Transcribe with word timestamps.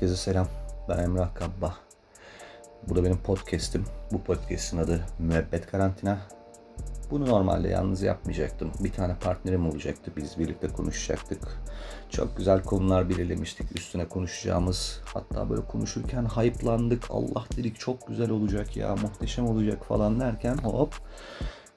Herkese 0.00 0.16
selam. 0.16 0.46
Ben 0.88 0.98
Emrah 0.98 1.34
Kabba. 1.34 1.74
Bu 2.88 2.96
da 2.96 3.04
benim 3.04 3.18
podcast'im. 3.18 3.84
Bu 4.12 4.22
podcast'in 4.22 4.78
adı 4.78 5.00
Müebbet 5.18 5.66
Karantina. 5.66 6.18
Bunu 7.10 7.26
normalde 7.26 7.68
yalnız 7.68 8.02
yapmayacaktım. 8.02 8.70
Bir 8.80 8.92
tane 8.92 9.14
partnerim 9.14 9.68
olacaktı. 9.68 10.12
Biz 10.16 10.38
birlikte 10.38 10.68
konuşacaktık. 10.68 11.62
Çok 12.10 12.36
güzel 12.36 12.62
konular 12.62 13.08
belirlemiştik. 13.08 13.76
Üstüne 13.76 14.08
konuşacağımız. 14.08 15.00
Hatta 15.04 15.50
böyle 15.50 15.64
konuşurken 15.66 16.24
hype'landık. 16.24 17.04
Allah 17.10 17.44
dedik 17.56 17.80
çok 17.80 18.08
güzel 18.08 18.30
olacak 18.30 18.76
ya, 18.76 18.96
muhteşem 18.96 19.46
olacak 19.46 19.84
falan 19.84 20.20
derken 20.20 20.56
hop 20.56 20.94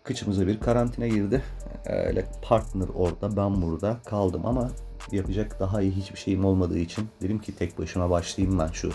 kıçımıza 0.04 0.48
bir 0.48 0.60
karantina 0.60 1.08
girdi. 1.08 1.44
Öyle 1.86 2.26
partner 2.42 2.88
orada, 2.96 3.38
ben 3.38 3.62
burada 3.62 3.98
kaldım 4.06 4.46
ama 4.46 4.70
yapacak 5.14 5.60
daha 5.60 5.82
iyi 5.82 5.92
hiçbir 5.92 6.20
şeyim 6.20 6.46
olmadığı 6.46 6.78
için 6.78 7.08
dedim 7.22 7.40
ki 7.40 7.56
tek 7.56 7.80
başıma 7.80 8.10
başlayayım 8.10 8.60
ben 8.60 8.68
şu 8.68 8.92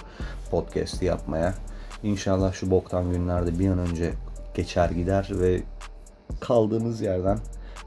podcast'i 0.51 1.05
yapmaya. 1.05 1.55
İnşallah 2.03 2.53
şu 2.53 2.71
boktan 2.71 3.13
günlerde 3.13 3.59
bir 3.59 3.69
an 3.69 3.79
önce 3.79 4.13
geçer 4.55 4.91
gider 4.91 5.29
ve 5.31 5.63
kaldığımız 6.41 7.01
yerden 7.01 7.39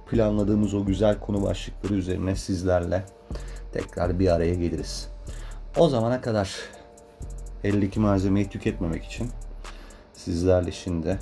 planladığımız 0.09 0.73
o 0.73 0.85
güzel 0.85 1.19
konu 1.19 1.43
başlıkları 1.43 1.93
üzerine 1.93 2.35
sizlerle 2.35 3.05
tekrar 3.73 4.19
bir 4.19 4.27
araya 4.27 4.53
geliriz. 4.53 5.09
O 5.77 5.89
zamana 5.89 6.21
kadar 6.21 6.55
eldeki 7.63 7.99
malzemeyi 7.99 8.49
tüketmemek 8.49 9.05
için 9.05 9.29
sizlerle 10.13 10.71
şimdi 10.71 11.19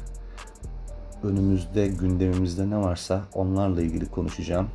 önümüzde 1.24 1.88
gündemimizde 1.88 2.70
ne 2.70 2.78
varsa 2.78 3.22
onlarla 3.34 3.82
ilgili 3.82 4.06
konuşacağım. 4.06 4.70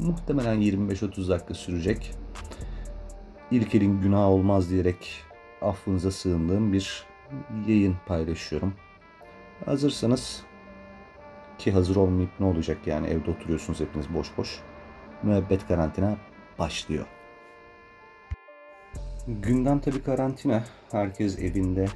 Muhtemelen 0.00 0.60
25-30 0.60 1.28
dakika 1.28 1.54
sürecek. 1.54 2.14
İlkelin 3.50 4.00
günah 4.00 4.28
olmaz 4.28 4.70
diyerek 4.70 5.22
affınıza 5.62 6.10
sığındığım 6.10 6.72
bir 6.72 7.04
yayın 7.66 7.96
paylaşıyorum. 8.06 8.74
Hazırsanız 9.64 10.42
ki 11.58 11.72
hazır 11.72 11.96
olmayıp 11.96 12.30
ne 12.40 12.46
olacak 12.46 12.78
yani 12.86 13.06
evde 13.06 13.30
oturuyorsunuz 13.30 13.80
hepiniz 13.80 14.14
boş 14.14 14.38
boş. 14.38 14.60
Müebbet 15.22 15.68
karantina 15.68 16.16
başlıyor. 16.58 17.06
Gündem 19.28 19.80
tabii 19.80 20.02
karantina. 20.02 20.64
Herkes 20.90 21.38
evinde 21.38 21.86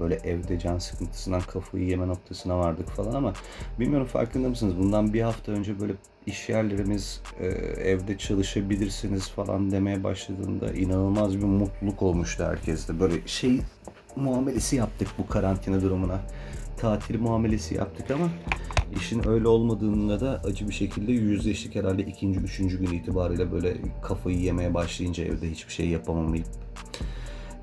böyle 0.00 0.14
evde 0.14 0.58
can 0.58 0.78
sıkıntısından 0.78 1.40
kafayı 1.40 1.84
yeme 1.84 2.08
noktasına 2.08 2.58
vardık 2.58 2.88
falan 2.88 3.14
ama 3.14 3.32
bilmiyorum 3.80 4.06
farkında 4.06 4.48
mısınız? 4.48 4.78
Bundan 4.78 5.14
bir 5.14 5.22
hafta 5.22 5.52
önce 5.52 5.80
böyle 5.80 5.92
iş 6.26 6.48
yerlerimiz 6.48 7.20
e, 7.40 7.46
evde 7.90 8.18
çalışabilirsiniz 8.18 9.28
falan 9.28 9.70
demeye 9.70 10.04
başladığında 10.04 10.72
inanılmaz 10.72 11.38
bir 11.38 11.44
mutluluk 11.44 12.02
olmuştu 12.02 12.44
herkeste. 12.44 13.00
Böyle 13.00 13.26
şey 13.26 13.60
muamelesi 14.16 14.76
yaptık 14.76 15.08
bu 15.18 15.26
karantina 15.26 15.82
durumuna. 15.82 16.20
Tatil 16.76 17.20
muamelesi 17.20 17.74
yaptık 17.74 18.10
ama 18.10 18.28
işin 18.96 19.28
öyle 19.28 19.48
olmadığında 19.48 20.20
da 20.20 20.40
acı 20.44 20.68
bir 20.68 20.74
şekilde 20.74 21.12
yüzleştik 21.12 21.74
herhalde 21.74 22.02
ikinci, 22.02 22.40
üçüncü 22.40 22.80
gün 22.80 22.98
itibariyle 22.98 23.52
böyle 23.52 23.76
kafayı 24.02 24.38
yemeye 24.38 24.74
başlayınca 24.74 25.24
evde 25.24 25.50
hiçbir 25.50 25.72
şey 25.72 25.88
yapamamayıp 25.88 26.46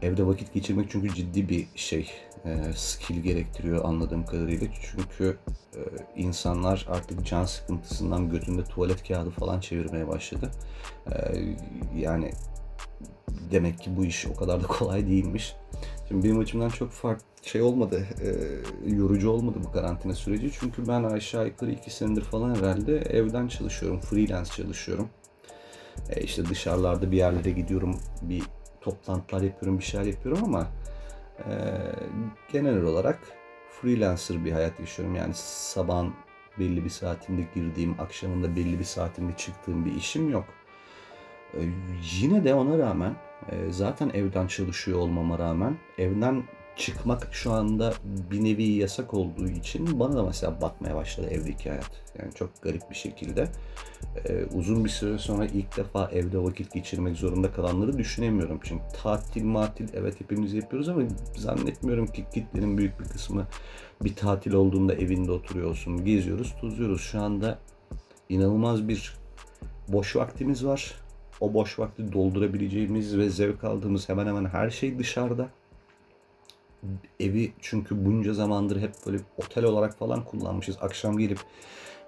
evde 0.02 0.28
vakit 0.28 0.54
geçirmek 0.54 0.92
çünkü 0.92 1.16
ciddi 1.16 1.50
bir 1.50 1.68
şey 1.76 2.12
e, 2.46 2.74
skill 2.76 3.24
gerektiriyor 3.24 3.86
anladığım 3.86 4.26
kadarıyla. 4.26 4.68
Çünkü 4.82 5.38
e, 5.76 5.80
insanlar 6.16 6.88
artık 6.90 7.26
can 7.26 7.46
sıkıntısından 7.46 8.30
götünde 8.30 8.64
tuvalet 8.64 9.08
kağıdı 9.08 9.30
falan 9.30 9.60
çevirmeye 9.60 10.08
başladı. 10.08 10.52
E, 11.12 11.16
yani 11.96 12.32
demek 13.52 13.80
ki 13.80 13.98
bu 13.98 14.06
iş 14.06 14.26
o 14.26 14.36
kadar 14.36 14.64
da 14.64 14.68
kolay 14.68 15.08
değilmiş 15.08 15.56
şimdi 16.12 16.28
benim 16.28 16.40
açımdan 16.40 16.70
çok 16.70 16.92
farklı 16.92 17.26
şey 17.42 17.62
olmadı, 17.62 18.08
e, 18.22 18.30
yorucu 18.96 19.30
olmadı 19.30 19.58
bu 19.64 19.72
karantina 19.72 20.14
süreci. 20.14 20.52
Çünkü 20.60 20.88
ben 20.88 21.04
aşağı 21.04 21.48
yukarı 21.48 21.72
iki 21.72 21.96
senedir 21.96 22.22
falan 22.22 22.56
herhalde 22.56 22.98
evden 22.98 23.48
çalışıyorum, 23.48 24.00
freelance 24.00 24.52
çalışıyorum. 24.52 25.10
E, 26.10 26.22
işte 26.22 26.46
dışarılarda 26.46 27.12
bir 27.12 27.18
yerlere 27.18 27.52
gidiyorum, 27.52 28.00
bir 28.22 28.44
toplantılar 28.82 29.42
yapıyorum, 29.42 29.80
bir 29.80 29.84
şeyler 29.84 30.06
yapıyorum 30.06 30.44
ama 30.44 30.68
e, 31.40 31.54
genel 32.54 32.84
olarak 32.84 33.20
freelancer 33.82 34.46
bir 34.46 34.52
hayat 34.52 34.80
yaşıyorum. 34.80 35.16
Yani 35.16 35.34
sabahın 35.36 36.14
belli 36.60 36.84
bir 36.84 36.90
saatinde 36.90 37.42
girdiğim, 37.56 38.02
akşamında 38.02 38.56
belli 38.56 38.80
bir 38.80 38.84
saatinde 38.84 39.38
çıktığım 39.38 39.86
bir 39.86 39.96
işim 39.96 40.30
yok. 40.30 40.46
E, 41.54 41.60
yine 42.22 42.44
de 42.44 42.54
ona 42.54 42.78
rağmen 42.78 43.16
e, 43.50 43.72
zaten 43.72 44.10
evden 44.10 44.48
çalışıyor 44.48 45.00
olmama 45.00 45.40
rağmen 45.40 45.78
evden 45.98 46.44
çıkmak 46.76 47.28
şu 47.32 47.52
anda 47.52 47.94
bir 48.32 48.44
nevi 48.44 48.64
yasak 48.64 49.14
olduğu 49.14 49.48
için 49.48 50.00
bana 50.00 50.16
da 50.16 50.24
mesela 50.24 50.62
batmaya 50.62 50.96
başladı 50.96 51.28
evdeki 51.30 51.70
hayat. 51.70 51.92
Yani 52.20 52.34
çok 52.34 52.62
garip 52.62 52.90
bir 52.90 52.96
şekilde. 52.96 53.48
Ee, 54.26 54.46
uzun 54.46 54.86
bir 54.86 54.90
süre 54.90 55.18
sonra 55.18 55.46
ilk 55.46 55.78
defa 55.78 56.10
evde 56.12 56.44
vakit 56.44 56.74
geçirmek 56.74 57.18
zorunda 57.18 57.52
kalanları 57.52 57.98
düşünemiyorum. 57.98 58.60
Çünkü 58.64 58.84
tatil 59.04 59.44
matil 59.44 59.88
evet 59.94 60.22
hepimiz 60.22 60.54
yapıyoruz 60.54 60.90
ama 60.90 61.02
zannetmiyorum 61.38 62.08
ki 62.08 62.26
kitlenin 62.34 62.78
büyük 62.78 63.00
bir 63.00 63.06
kısmı 63.06 63.48
bir 64.02 64.16
tatil 64.16 64.54
olduğunda 64.54 64.94
evinde 64.94 65.32
oturuyorsun. 65.32 66.06
Geziyoruz, 66.06 66.56
tozuyoruz. 66.62 67.02
Şu 67.02 67.22
anda 67.22 67.60
inanılmaz 68.30 68.88
bir 68.88 69.16
boş 69.88 70.16
vaktimiz 70.16 70.66
var. 70.66 70.96
O 71.42 71.54
boş 71.54 71.80
vakti 71.80 72.14
doldurabileceğimiz 72.14 73.18
ve 73.18 73.30
zevk 73.30 73.64
aldığımız 73.64 74.10
hemen 74.10 74.28
hemen 74.28 74.46
her 74.46 74.70
şey 74.70 75.00
dışarıda 75.00 75.50
evi 77.20 77.54
çünkü 77.60 78.06
bunca 78.06 78.34
zamandır 78.34 78.82
hep 78.82 78.94
böyle 79.06 79.18
otel 79.38 79.64
olarak 79.64 79.98
falan 79.98 80.26
kullanmışız. 80.26 80.78
Akşam 80.82 81.18
gelip 81.18 81.40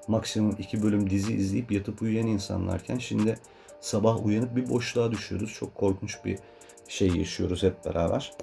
maksimum 0.07 0.55
iki 0.59 0.83
bölüm 0.83 1.09
dizi 1.09 1.33
izleyip 1.33 1.71
yatıp 1.71 2.01
uyuyan 2.01 2.27
insanlarken 2.27 2.97
şimdi 2.97 3.39
sabah 3.81 4.25
uyanıp 4.25 4.55
bir 4.55 4.69
boşluğa 4.69 5.11
düşüyoruz. 5.11 5.53
Çok 5.53 5.75
korkunç 5.75 6.25
bir 6.25 6.39
şey 6.87 7.07
yaşıyoruz 7.07 7.63
hep 7.63 7.85
beraber. 7.85 8.33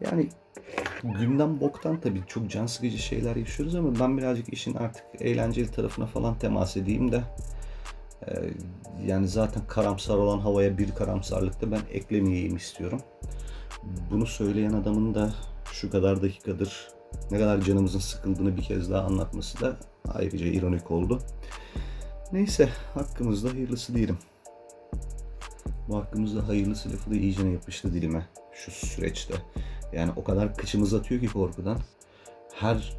Yani 0.00 0.28
gündem 1.02 1.60
boktan 1.60 2.00
tabii 2.00 2.22
çok 2.26 2.50
can 2.50 2.66
sıkıcı 2.66 2.98
şeyler 2.98 3.36
yaşıyoruz 3.36 3.74
ama 3.74 4.00
ben 4.00 4.18
birazcık 4.18 4.52
işin 4.52 4.74
artık 4.74 5.04
eğlenceli 5.20 5.70
tarafına 5.70 6.06
falan 6.06 6.38
temas 6.38 6.76
edeyim 6.76 7.12
de 7.12 7.22
yani 9.06 9.28
zaten 9.28 9.62
karamsar 9.68 10.16
olan 10.16 10.38
havaya 10.38 10.78
bir 10.78 10.94
karamsarlıkta 10.94 11.70
ben 11.72 11.80
eklemeyeyim 11.92 12.56
istiyorum. 12.56 13.00
Bunu 14.10 14.26
söyleyen 14.26 14.72
adamın 14.72 15.14
da 15.14 15.34
şu 15.72 15.90
kadar 15.90 16.22
dakikadır 16.22 16.88
ne 17.30 17.38
kadar 17.38 17.60
canımızın 17.60 17.98
sıkıldığını 17.98 18.56
bir 18.56 18.62
kez 18.62 18.90
daha 18.90 19.06
anlatması 19.06 19.60
da 19.60 19.76
ayrıca 20.14 20.46
ironik 20.46 20.90
oldu. 20.90 21.18
Neyse 22.32 22.68
hakkımızda 22.94 23.50
hayırlısı 23.50 23.94
diyelim. 23.94 24.18
Bu 25.88 25.96
hakkımızda 25.96 26.48
hayırlısı 26.48 26.92
lafı 26.92 27.10
da 27.10 27.14
iyicene 27.14 27.52
yapıştı 27.52 27.94
dilime 27.94 28.26
şu 28.52 28.70
süreçte. 28.70 29.34
Yani 29.92 30.12
o 30.16 30.24
kadar 30.24 30.56
kıçımız 30.56 30.94
atıyor 30.94 31.20
ki 31.20 31.26
korkudan. 31.26 31.78
Her 32.54 32.96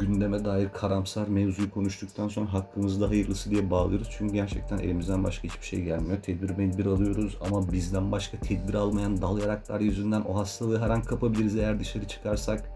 gündeme 0.00 0.44
dair 0.44 0.68
karamsar 0.68 1.28
mevzuyu 1.28 1.70
konuştuktan 1.70 2.28
sonra 2.28 2.52
hakkımızda 2.52 3.08
hayırlısı 3.08 3.50
diye 3.50 3.70
bağlıyoruz. 3.70 4.08
Çünkü 4.18 4.34
gerçekten 4.34 4.78
elimizden 4.78 5.24
başka 5.24 5.48
hiçbir 5.48 5.66
şey 5.66 5.82
gelmiyor. 5.82 6.22
Tedbir 6.22 6.50
medbir 6.50 6.86
alıyoruz 6.86 7.38
ama 7.40 7.72
bizden 7.72 8.12
başka 8.12 8.40
tedbir 8.40 8.74
almayan 8.74 9.22
dal 9.22 9.38
yaraklar 9.38 9.80
yüzünden 9.80 10.20
o 10.20 10.36
hastalığı 10.38 10.80
her 10.80 10.90
an 10.90 11.02
kapabiliriz 11.02 11.56
eğer 11.56 11.80
dışarı 11.80 12.08
çıkarsak. 12.08 12.70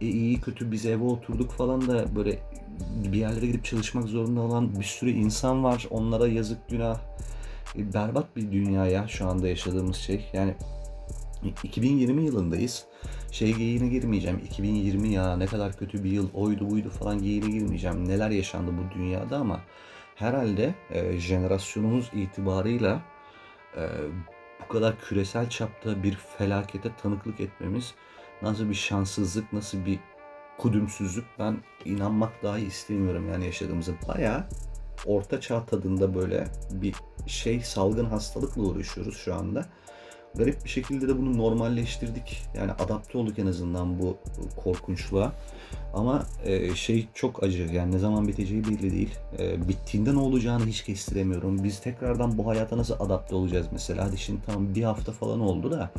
E, 0.00 0.06
iyi 0.06 0.40
kötü 0.40 0.72
biz 0.72 0.86
eve 0.86 1.04
oturduk 1.04 1.50
falan 1.50 1.88
da 1.88 2.16
böyle 2.16 2.38
bir 3.04 3.18
yerlere 3.18 3.46
gidip 3.46 3.64
çalışmak 3.64 4.08
zorunda 4.08 4.40
olan 4.40 4.80
bir 4.80 4.84
sürü 4.84 5.10
insan 5.10 5.64
var. 5.64 5.86
Onlara 5.90 6.28
yazık 6.28 6.68
günah. 6.68 6.98
E, 7.76 7.94
berbat 7.94 8.36
bir 8.36 8.52
dünya 8.52 8.86
ya 8.86 9.08
şu 9.08 9.28
anda 9.28 9.48
yaşadığımız 9.48 9.96
şey. 9.96 10.30
Yani 10.32 10.54
2020 11.62 12.24
yılındayız 12.24 12.86
şey 13.30 13.54
geyiğine 13.54 13.88
girmeyeceğim. 13.88 14.38
2020 14.44 15.08
ya 15.08 15.36
ne 15.36 15.46
kadar 15.46 15.76
kötü 15.76 16.04
bir 16.04 16.10
yıl 16.10 16.28
oydu 16.34 16.70
buydu 16.70 16.90
falan 16.90 17.22
geyiğine 17.22 17.50
girmeyeceğim. 17.50 18.08
Neler 18.08 18.30
yaşandı 18.30 18.70
bu 18.78 18.94
dünyada 18.94 19.36
ama 19.36 19.60
herhalde 20.14 20.74
e, 20.90 21.18
jenerasyonumuz 21.18 22.10
itibarıyla 22.14 23.02
e, 23.76 23.88
bu 24.64 24.72
kadar 24.72 25.00
küresel 25.00 25.48
çapta 25.48 26.02
bir 26.02 26.18
felakete 26.38 26.96
tanıklık 27.02 27.40
etmemiz 27.40 27.94
nasıl 28.42 28.68
bir 28.68 28.74
şanssızlık, 28.74 29.52
nasıl 29.52 29.86
bir 29.86 29.98
kudümsüzlük 30.58 31.24
ben 31.38 31.56
inanmak 31.84 32.42
dahi 32.42 32.64
istemiyorum 32.64 33.28
yani 33.32 33.44
yaşadığımızı. 33.44 33.94
Baya 34.08 34.48
orta 35.06 35.40
çağ 35.40 35.66
tadında 35.66 36.14
böyle 36.14 36.48
bir 36.70 36.94
şey 37.26 37.60
salgın 37.60 38.04
hastalıkla 38.04 38.62
uğraşıyoruz 38.62 39.16
şu 39.16 39.34
anda. 39.34 39.66
Garip 40.34 40.64
bir 40.64 40.70
şekilde 40.70 41.08
de 41.08 41.18
bunu 41.18 41.38
normalleştirdik. 41.38 42.42
Yani 42.56 42.72
adapte 42.72 43.18
olduk 43.18 43.38
en 43.38 43.46
azından 43.46 43.98
bu 43.98 44.18
korkunçluğa. 44.56 45.32
Ama 45.94 46.26
e, 46.44 46.74
şey 46.74 47.08
çok 47.14 47.42
acı. 47.42 47.62
Yani 47.62 47.92
ne 47.94 47.98
zaman 47.98 48.28
biteceği 48.28 48.64
belli 48.64 48.90
değil. 48.92 49.14
E, 49.38 49.68
bittiğinde 49.68 50.14
ne 50.14 50.18
olacağını 50.18 50.66
hiç 50.66 50.84
kestiremiyorum. 50.84 51.64
Biz 51.64 51.80
tekrardan 51.80 52.38
bu 52.38 52.46
hayata 52.46 52.78
nasıl 52.78 52.94
adapte 53.00 53.34
olacağız 53.34 53.66
mesela? 53.72 54.04
Hadi 54.04 54.18
şimdi 54.18 54.40
tamam 54.46 54.74
bir 54.74 54.82
hafta 54.82 55.12
falan 55.12 55.40
oldu 55.40 55.70
da 55.70 55.90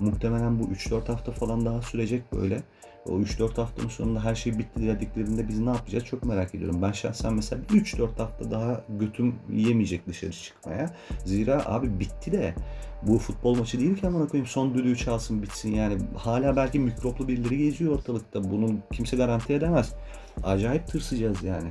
muhtemelen 0.00 0.58
bu 0.58 0.64
3-4 0.64 1.06
hafta 1.06 1.32
falan 1.32 1.66
daha 1.66 1.82
sürecek 1.82 2.32
böyle. 2.32 2.62
O 3.08 3.20
3-4 3.20 3.54
haftanın 3.56 3.88
sonunda 3.88 4.24
her 4.24 4.34
şey 4.34 4.58
bitti 4.58 4.82
dediklerinde 4.82 5.48
biz 5.48 5.58
ne 5.58 5.70
yapacağız 5.70 6.04
çok 6.04 6.24
merak 6.24 6.54
ediyorum. 6.54 6.82
Ben 6.82 6.92
şahsen 6.92 7.34
mesela 7.34 7.62
3-4 7.62 8.18
hafta 8.18 8.50
daha 8.50 8.80
götüm 8.88 9.34
yemeyecek 9.52 10.06
dışarı 10.06 10.32
çıkmaya. 10.32 10.94
Zira 11.24 11.62
abi 11.66 12.00
bitti 12.00 12.32
de 12.32 12.54
bu 13.02 13.18
futbol 13.18 13.54
maçı 13.54 13.80
değil 13.80 13.96
ki 13.96 14.06
amına 14.06 14.28
koyayım 14.28 14.46
son 14.46 14.74
düdüğü 14.74 14.96
çalsın 14.96 15.42
bitsin 15.42 15.74
yani. 15.74 15.98
Hala 16.16 16.56
belki 16.56 16.78
mikroplu 16.78 17.28
birileri 17.28 17.58
geziyor 17.58 17.94
ortalıkta. 17.94 18.50
Bunun 18.50 18.82
kimse 18.92 19.16
garanti 19.16 19.52
edemez. 19.52 19.94
Acayip 20.44 20.86
tırsacağız 20.86 21.42
yani 21.42 21.68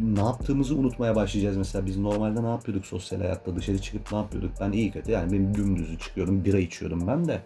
ne 0.00 0.20
yaptığımızı 0.20 0.76
unutmaya 0.76 1.16
başlayacağız 1.16 1.56
mesela. 1.56 1.86
Biz 1.86 1.96
normalde 1.96 2.42
ne 2.42 2.48
yapıyorduk 2.48 2.86
sosyal 2.86 3.20
hayatta? 3.20 3.56
Dışarı 3.56 3.78
çıkıp 3.78 4.12
ne 4.12 4.18
yapıyorduk? 4.18 4.52
Ben 4.60 4.72
iyi 4.72 4.90
kötü 4.90 5.10
yani 5.10 5.32
benim 5.32 5.54
dümdüzü 5.54 5.98
çıkıyordum, 5.98 6.44
bira 6.44 6.58
içiyordum 6.58 7.06
ben 7.06 7.28
de. 7.28 7.40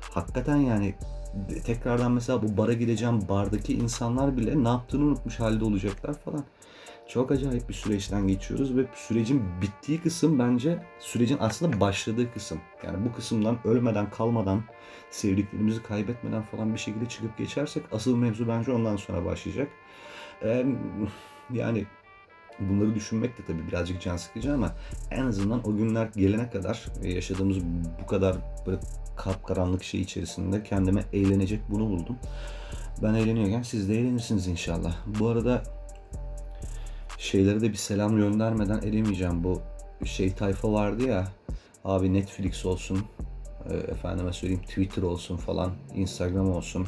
Hakikaten 0.00 0.56
yani 0.56 0.94
tekrardan 1.64 2.12
mesela 2.12 2.42
bu 2.42 2.56
bara 2.56 2.72
gideceğim 2.72 3.20
bardaki 3.28 3.74
insanlar 3.74 4.36
bile 4.36 4.64
ne 4.64 4.68
yaptığını 4.68 5.04
unutmuş 5.04 5.40
halde 5.40 5.64
olacaklar 5.64 6.14
falan. 6.14 6.44
Çok 7.08 7.32
acayip 7.32 7.68
bir 7.68 7.74
süreçten 7.74 8.28
geçiyoruz 8.28 8.76
ve 8.76 8.84
sürecin 8.94 9.42
bittiği 9.62 10.00
kısım 10.00 10.38
bence 10.38 10.82
sürecin 10.98 11.36
aslında 11.40 11.80
başladığı 11.80 12.32
kısım. 12.32 12.60
Yani 12.84 13.04
bu 13.04 13.12
kısımdan 13.12 13.58
ölmeden 13.64 14.10
kalmadan 14.10 14.62
sevdiklerimizi 15.10 15.82
kaybetmeden 15.82 16.42
falan 16.42 16.74
bir 16.74 16.78
şekilde 16.78 17.08
çıkıp 17.08 17.38
geçersek 17.38 17.82
asıl 17.92 18.16
mevzu 18.16 18.48
bence 18.48 18.72
ondan 18.72 18.96
sonra 18.96 19.24
başlayacak. 19.24 19.68
Ee, 20.42 20.66
yani 21.52 21.86
bunları 22.60 22.94
düşünmek 22.94 23.38
de 23.38 23.42
tabii 23.46 23.66
birazcık 23.66 24.02
can 24.02 24.16
sıkıcı 24.16 24.54
ama 24.54 24.74
en 25.10 25.26
azından 25.26 25.68
o 25.68 25.76
günler 25.76 26.08
gelene 26.16 26.50
kadar 26.50 26.86
yaşadığımız 27.02 27.56
bu 28.02 28.06
kadar 28.06 28.36
böyle 28.66 28.80
kapkaranlık 29.16 29.84
şey 29.84 30.00
içerisinde 30.00 30.62
kendime 30.62 31.04
eğlenecek 31.12 31.60
bunu 31.70 31.88
buldum. 31.88 32.16
Ben 33.02 33.14
eğleniyorken 33.14 33.62
siz 33.62 33.88
de 33.88 33.98
eğlenirsiniz 33.98 34.46
inşallah. 34.46 34.96
Bu 35.20 35.28
arada 35.28 35.62
şeylere 37.18 37.60
de 37.60 37.68
bir 37.68 37.76
selam 37.76 38.16
göndermeden 38.16 38.78
edemeyeceğim. 38.78 39.44
Bu 39.44 39.62
şey 40.04 40.32
tayfa 40.32 40.72
vardı 40.72 41.08
ya 41.08 41.28
abi 41.84 42.14
Netflix 42.14 42.66
olsun 42.66 43.04
e, 43.70 43.74
efendime 43.74 44.32
söyleyeyim 44.32 44.62
Twitter 44.62 45.02
olsun 45.02 45.36
falan 45.36 45.72
Instagram 45.94 46.50
olsun 46.50 46.86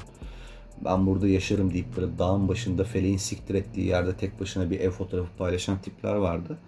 ben 0.84 1.06
burada 1.06 1.28
yaşarım 1.28 1.72
deyip 1.72 1.96
böyle 1.96 2.18
dağın 2.18 2.48
başında 2.48 2.84
feleğin 2.84 3.16
siktir 3.16 3.54
ettiği 3.54 3.86
yerde 3.86 4.16
tek 4.16 4.40
başına 4.40 4.70
bir 4.70 4.80
ev 4.80 4.90
fotoğrafı 4.90 5.36
paylaşan 5.38 5.78
tipler 5.82 6.14
vardı. 6.14 6.58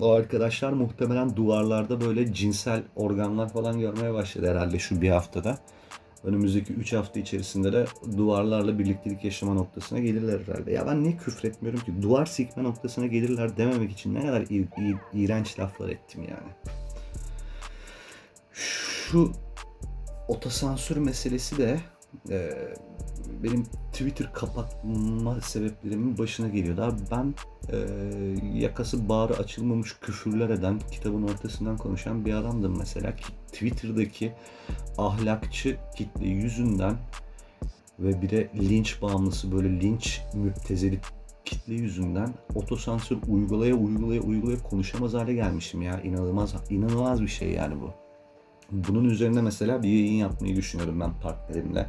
O 0.00 0.10
arkadaşlar 0.10 0.72
muhtemelen 0.72 1.36
duvarlarda 1.36 2.00
böyle 2.00 2.34
cinsel 2.34 2.82
organlar 2.96 3.52
falan 3.52 3.80
görmeye 3.80 4.14
başladı 4.14 4.50
herhalde 4.50 4.78
şu 4.78 5.02
bir 5.02 5.10
haftada. 5.10 5.58
Önümüzdeki 6.24 6.72
3 6.72 6.92
hafta 6.92 7.20
içerisinde 7.20 7.72
de 7.72 7.86
duvarlarla 8.16 8.78
birliktelik 8.78 9.24
yaşama 9.24 9.54
noktasına 9.54 9.98
gelirler 9.98 10.40
herhalde. 10.46 10.72
Ya 10.72 10.86
ben 10.86 11.02
niye 11.02 11.16
küfretmiyorum 11.16 11.80
ki? 11.80 12.02
Duvar 12.02 12.26
sikme 12.26 12.62
noktasına 12.62 13.06
gelirler 13.06 13.56
dememek 13.56 13.92
için 13.92 14.14
ne 14.14 14.20
kadar 14.20 14.44
iğrenç 15.12 15.58
laflar 15.58 15.88
ettim 15.88 16.22
yani. 16.22 16.74
Şu 18.52 19.32
otosansür 20.28 20.96
meselesi 20.96 21.58
de 21.58 21.80
e, 22.30 22.50
benim 23.42 23.64
Twitter 23.92 24.32
kapatma 24.32 25.40
sebeplerimin 25.40 26.18
başına 26.18 26.48
geliyordu. 26.48 26.82
Abi 26.82 27.00
ben 27.10 27.34
e, 27.72 27.76
yakası 28.58 29.08
bağrı 29.08 29.32
açılmamış 29.32 29.96
küfürler 30.00 30.48
eden, 30.48 30.80
kitabın 30.90 31.22
ortasından 31.22 31.76
konuşan 31.76 32.24
bir 32.24 32.34
adamdım 32.34 32.78
mesela. 32.78 33.12
Twitter'daki 33.52 34.32
ahlakçı 34.98 35.76
kitle 35.96 36.28
yüzünden 36.28 36.96
ve 37.98 38.22
bir 38.22 38.30
de 38.30 38.50
linç 38.54 39.02
bağımlısı 39.02 39.52
böyle 39.52 39.80
linç 39.80 40.20
müptezeli 40.34 41.00
kitle 41.44 41.74
yüzünden 41.74 42.34
otosansür 42.54 43.18
uygulaya 43.28 43.74
uygulaya 43.74 44.20
uygulaya 44.20 44.62
konuşamaz 44.62 45.14
hale 45.14 45.34
gelmişim 45.34 45.82
ya. 45.82 46.00
İnanılmaz 46.00 46.54
inanılmaz 46.70 47.22
bir 47.22 47.28
şey 47.28 47.50
yani 47.50 47.74
bu. 47.80 48.09
Bunun 48.72 49.04
üzerine 49.04 49.42
mesela 49.42 49.82
bir 49.82 49.88
yayın 49.88 50.12
yapmayı 50.12 50.56
düşünüyorum 50.56 51.00
ben 51.00 51.12
partnerimle. 51.22 51.86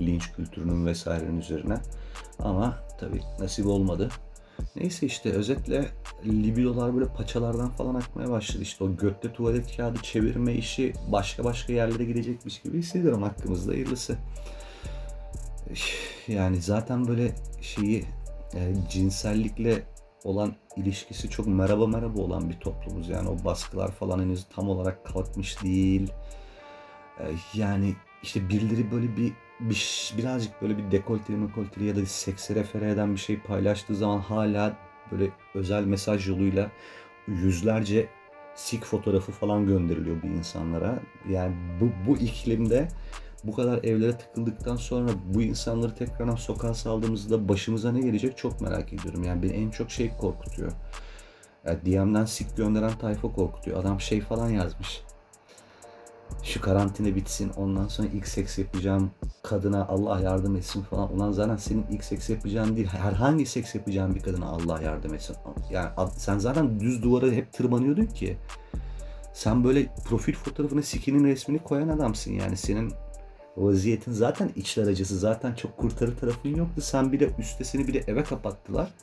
Linç 0.00 0.32
kültürünün 0.32 0.86
vesairenin 0.86 1.40
üzerine. 1.40 1.78
Ama 2.38 2.78
tabii 3.00 3.20
nasip 3.40 3.66
olmadı. 3.66 4.08
Neyse 4.76 5.06
işte 5.06 5.30
özetle 5.30 5.88
libidolar 6.24 6.96
böyle 6.96 7.06
paçalardan 7.06 7.70
falan 7.70 7.94
akmaya 7.94 8.30
başladı. 8.30 8.62
İşte 8.62 8.84
o 8.84 8.96
götte 8.96 9.32
tuvalet 9.32 9.76
kağıdı 9.76 9.98
çevirme 10.02 10.54
işi 10.54 10.92
başka 11.12 11.44
başka 11.44 11.72
yerlere 11.72 12.04
gidecekmiş 12.04 12.62
gibi 12.62 12.78
hissediyorum 12.78 13.22
hakkımızda 13.22 13.72
hayırlısı. 13.72 14.16
Yani 16.28 16.62
zaten 16.62 17.08
böyle 17.08 17.34
şeyi 17.60 18.04
e, 18.54 18.74
cinsellikle 18.90 19.82
olan 20.26 20.54
ilişkisi 20.76 21.30
çok 21.30 21.46
merhaba 21.46 21.86
merhaba 21.86 22.20
olan 22.20 22.50
bir 22.50 22.60
toplumuz. 22.60 23.08
Yani 23.08 23.28
o 23.28 23.44
baskılar 23.44 23.90
falan 23.90 24.20
henüz 24.20 24.46
tam 24.54 24.68
olarak 24.68 25.04
kalkmış 25.04 25.62
değil. 25.62 26.12
Ee, 27.20 27.24
yani 27.54 27.94
işte 28.22 28.48
birileri 28.48 28.90
böyle 28.90 29.16
bir, 29.16 29.32
bir 29.60 30.12
birazcık 30.18 30.62
böyle 30.62 30.78
bir 30.78 30.90
dekolteli 30.90 31.36
mekolteli 31.36 31.84
ya 31.84 31.96
da 31.96 32.06
sekse 32.06 32.54
refere 32.54 32.90
eden 32.90 33.12
bir 33.12 33.20
şey 33.20 33.38
paylaştığı 33.40 33.96
zaman 33.96 34.18
hala 34.18 34.76
böyle 35.12 35.30
özel 35.54 35.84
mesaj 35.84 36.28
yoluyla 36.28 36.70
yüzlerce 37.28 38.08
sik 38.54 38.84
fotoğrafı 38.84 39.32
falan 39.32 39.66
gönderiliyor 39.66 40.22
bu 40.22 40.26
insanlara. 40.26 40.98
Yani 41.28 41.54
bu, 41.80 41.90
bu 42.06 42.16
iklimde 42.16 42.88
bu 43.44 43.54
kadar 43.54 43.84
evlere 43.84 44.18
tıkıldıktan 44.18 44.76
sonra 44.76 45.10
bu 45.34 45.42
insanları 45.42 45.94
tekrardan 45.94 46.36
sokağa 46.36 46.74
saldığımızda 46.74 47.48
başımıza 47.48 47.92
ne 47.92 48.00
gelecek 48.00 48.36
çok 48.36 48.60
merak 48.60 48.92
ediyorum. 48.92 49.24
Yani 49.24 49.42
beni 49.42 49.52
en 49.52 49.70
çok 49.70 49.90
şey 49.90 50.10
korkutuyor. 50.16 50.72
Yani 51.64 51.78
DM'den 51.86 52.24
sik 52.24 52.56
gönderen 52.56 52.98
tayfa 52.98 53.32
korkutuyor. 53.32 53.80
Adam 53.80 54.00
şey 54.00 54.20
falan 54.20 54.48
yazmış. 54.48 55.02
Şu 56.42 56.60
karantina 56.60 57.14
bitsin 57.14 57.50
ondan 57.56 57.88
sonra 57.88 58.08
seks 58.24 58.58
yapacağım 58.58 59.10
kadına 59.42 59.86
Allah 59.86 60.20
yardım 60.20 60.56
etsin 60.56 60.82
falan. 60.82 61.16
Ulan 61.16 61.32
zaten 61.32 61.56
senin 61.56 62.00
seks 62.00 62.30
yapacağın 62.30 62.76
değil 62.76 62.86
herhangi 62.86 63.46
seks 63.46 63.74
yapacağın 63.74 64.14
bir 64.14 64.20
kadına 64.20 64.46
Allah 64.46 64.82
yardım 64.82 65.14
etsin. 65.14 65.36
Yani 65.70 65.90
sen 66.16 66.38
zaten 66.38 66.80
düz 66.80 67.02
duvara 67.02 67.26
hep 67.26 67.52
tırmanıyordun 67.52 68.06
ki. 68.06 68.36
Sen 69.32 69.64
böyle 69.64 69.94
profil 70.08 70.34
fotoğrafına 70.34 70.82
sikinin 70.82 71.24
resmini 71.24 71.58
koyan 71.58 71.88
adamsın 71.88 72.32
yani. 72.32 72.56
Senin 72.56 72.92
vaziyetin 73.56 74.12
zaten 74.12 74.50
içler 74.56 74.86
acısı 74.86 75.18
zaten 75.18 75.54
çok 75.54 75.76
kurtarı 75.76 76.16
tarafın 76.16 76.54
yoktu. 76.54 76.80
Sen 76.80 77.12
bir 77.12 77.20
de 77.20 77.30
üstesini 77.38 77.88
bir 77.88 77.94
de 77.94 78.04
eve 78.06 78.24
kapattılar. 78.24 78.94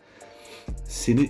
Seni 0.86 1.30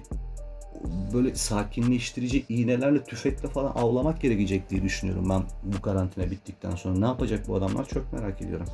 böyle 1.13 1.36
sakinleştirici 1.36 2.46
iğnelerle, 2.50 3.03
tüfekle 3.03 3.48
falan 3.48 3.72
avlamak 3.75 4.22
gerekecek 4.22 4.70
diye 4.70 4.84
düşünüyorum 4.84 5.30
ben 5.30 5.44
bu 5.63 5.82
karantina 5.82 6.32
bittikten 6.32 6.72
sonra. 6.72 7.00
Ne 7.00 7.06
yapacak 7.06 7.48
bu 7.48 7.56
adamlar 7.56 7.86
çok 7.88 8.13
merak 8.13 8.42
ediyorum. 8.42 8.65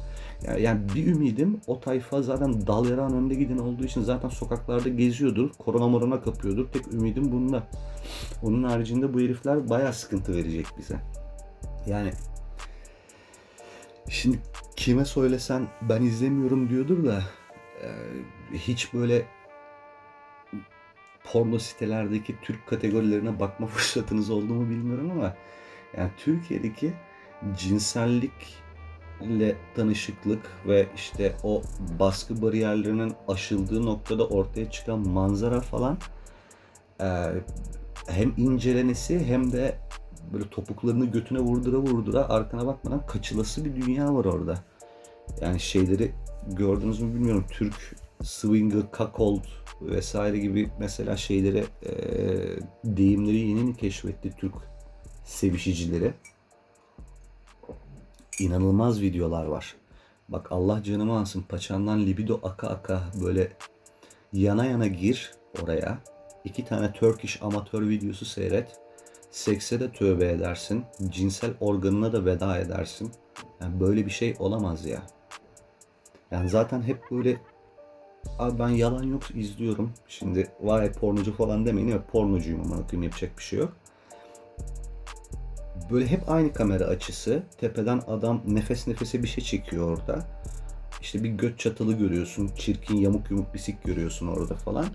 Yani, 0.48 0.62
yani 0.62 0.82
bir 0.96 1.08
ümidim 1.08 1.62
o 1.68 1.79
tayfa 1.79 2.22
zaten 2.22 2.68
dal 2.68 2.89
yarağın 2.89 3.13
önde 3.13 3.36
giden 3.36 3.58
olduğu 3.58 3.84
için 3.84 4.01
zaten 4.01 4.29
sokaklarda 4.29 4.89
geziyordur. 4.89 5.50
Korona 5.58 5.88
morona 5.88 6.22
kapıyordur. 6.22 6.72
Tek 6.72 6.94
ümidim 6.94 7.32
bunda. 7.32 7.63
Onun 8.44 8.63
haricinde 8.63 9.13
bu 9.13 9.20
herifler 9.20 9.70
bayağı 9.70 9.94
sıkıntı 9.94 10.36
verecek 10.36 10.65
bize. 10.77 11.00
Yani 11.88 12.12
Şimdi 14.10 14.39
kime 14.75 15.06
söylesen 15.06 15.68
ben 15.82 16.01
izlemiyorum 16.01 16.70
diyordur 16.70 17.06
da 17.06 17.24
e, 17.84 17.88
hiç 18.54 18.94
böyle 18.94 19.25
porno 21.24 21.60
sitelerdeki 21.60 22.36
Türk 22.42 22.68
kategorilerine 22.68 23.39
bakma 23.39 23.68
fırsatınız 23.75 24.30
oldu 24.30 24.54
mu 24.54 24.70
bilmiyorum 24.70 25.12
ama 25.12 25.36
yani 25.98 26.12
Türkiye'deki 26.18 26.94
cinsellikle 27.58 29.56
tanışıklık 29.75 30.42
ve 30.68 30.88
işte 30.96 31.36
o 31.44 31.62
baskı 32.00 32.42
bariyerlerinin 32.42 33.13
aşıldığı 33.28 33.86
noktada 33.86 34.28
ortaya 34.28 34.72
çıkan 34.72 35.08
manzara 35.08 35.62
falan 35.62 35.98
e, 37.01 37.08
hem 38.08 38.34
incelenesi 38.38 39.25
hem 39.25 39.51
de 39.51 39.78
böyle 40.33 40.50
topuklarını 40.50 41.05
götüne 41.05 41.39
vurdura 41.39 41.77
vurdura 41.77 42.29
arkana 42.29 42.67
bakmadan 42.67 43.05
kaçılası 43.05 43.65
bir 43.65 43.75
dünya 43.75 44.15
var 44.15 44.25
orada. 44.25 44.63
Yani 45.41 45.59
şeyleri 45.59 46.12
gördünüz 46.48 47.01
mü 47.01 47.15
bilmiyorum. 47.15 47.45
Türk 47.51 47.95
swinger, 48.24 48.81
cuckold 48.98 49.43
vesaire 49.81 50.38
gibi 50.39 50.69
mesela 50.79 51.17
şeyleri 51.17 51.65
e, 51.86 51.93
deyimleri 52.86 53.38
yeni 53.38 53.63
mi 53.63 53.75
keşfetti 53.75 54.33
Türk 54.38 54.53
sevişicileri. 55.25 56.13
İnanılmaz 58.39 59.01
videolar 59.01 59.45
var. 59.45 59.75
Bak 60.29 60.51
Allah 60.51 60.83
canımı 60.83 61.19
alsın 61.19 61.41
paçandan 61.41 62.05
libido 62.05 62.39
aka 62.43 62.67
aka 62.67 63.03
böyle 63.24 63.51
yana 64.33 64.65
yana 64.65 64.88
gir 64.88 65.31
oraya. 65.63 65.98
İki 66.43 66.65
tane 66.65 66.93
Turkish 66.93 67.43
amatör 67.43 67.89
videosu 67.89 68.25
seyret. 68.25 68.79
Sekse 69.31 69.79
de 69.79 69.91
tövbe 69.91 70.31
edersin. 70.31 70.86
Cinsel 71.09 71.53
organına 71.59 72.13
da 72.13 72.25
veda 72.25 72.57
edersin. 72.57 73.12
Yani 73.62 73.79
böyle 73.79 74.05
bir 74.05 74.12
şey 74.12 74.36
olamaz 74.39 74.86
ya. 74.86 75.01
Yani 76.31 76.50
zaten 76.50 76.81
hep 76.81 77.01
böyle 77.12 77.38
Abi 78.39 78.59
ben 78.59 78.69
yalan 78.69 79.03
yok 79.03 79.36
izliyorum. 79.36 79.91
Şimdi 80.07 80.48
vay 80.62 80.91
pornocu 80.91 81.33
falan 81.33 81.65
demeyin 81.65 81.88
ya 81.88 82.03
pornocuyum 82.05 82.62
ama 82.62 82.75
koyayım 82.75 83.03
yapacak 83.03 83.38
bir 83.38 83.43
şey 83.43 83.59
yok. 83.59 83.74
Böyle 85.91 86.07
hep 86.07 86.29
aynı 86.29 86.53
kamera 86.53 86.83
açısı. 86.83 87.43
Tepeden 87.57 88.01
adam 88.07 88.41
nefes 88.48 88.88
nefese 88.88 89.24
bir 89.24 89.27
şey 89.27 89.43
çekiyor 89.43 89.98
orada. 89.98 90.25
İşte 91.01 91.24
bir 91.24 91.29
göt 91.29 91.59
çatalı 91.59 91.93
görüyorsun. 91.93 92.50
Çirkin 92.57 92.95
yamuk 92.95 93.31
yumuk 93.31 93.53
bir 93.53 93.59
sik 93.59 93.83
görüyorsun 93.83 94.27
orada 94.27 94.55
falan. 94.55 94.86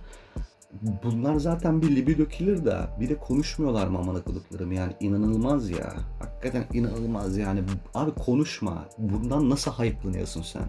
Bunlar 1.05 1.37
zaten 1.37 1.83
bir 1.83 1.97
libido 1.97 2.25
killer 2.25 2.65
da 2.65 2.97
bir 3.01 3.09
de 3.09 3.15
konuşmuyorlar 3.19 3.87
mı 3.87 3.99
aman 3.99 4.15
akıllıklarım 4.15 4.73
yani 4.73 4.93
inanılmaz 5.01 5.71
ya. 5.71 5.95
Hakikaten 6.21 6.65
inanılmaz 6.73 7.37
yani. 7.37 7.63
Abi 7.95 8.11
konuşma. 8.15 8.85
Bundan 8.99 9.51
nasıl 9.51 9.71
hype'lanıyorsun 9.71 10.43
sen? 10.43 10.63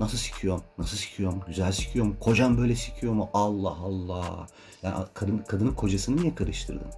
Nasıl 0.00 0.18
sikiyorum? 0.18 0.62
Nasıl 0.78 0.96
sikiyorum? 0.96 1.40
Güzel 1.46 1.72
sikiyorum. 1.72 2.16
Kocam 2.20 2.58
böyle 2.58 2.74
sikiyor 2.74 3.12
mu? 3.12 3.28
Allah 3.34 3.76
Allah. 3.76 4.46
Yani 4.82 4.94
kadın, 5.14 5.38
kadının 5.38 5.72
kocasını 5.72 6.16
niye 6.16 6.34
karıştırdın? 6.34 6.88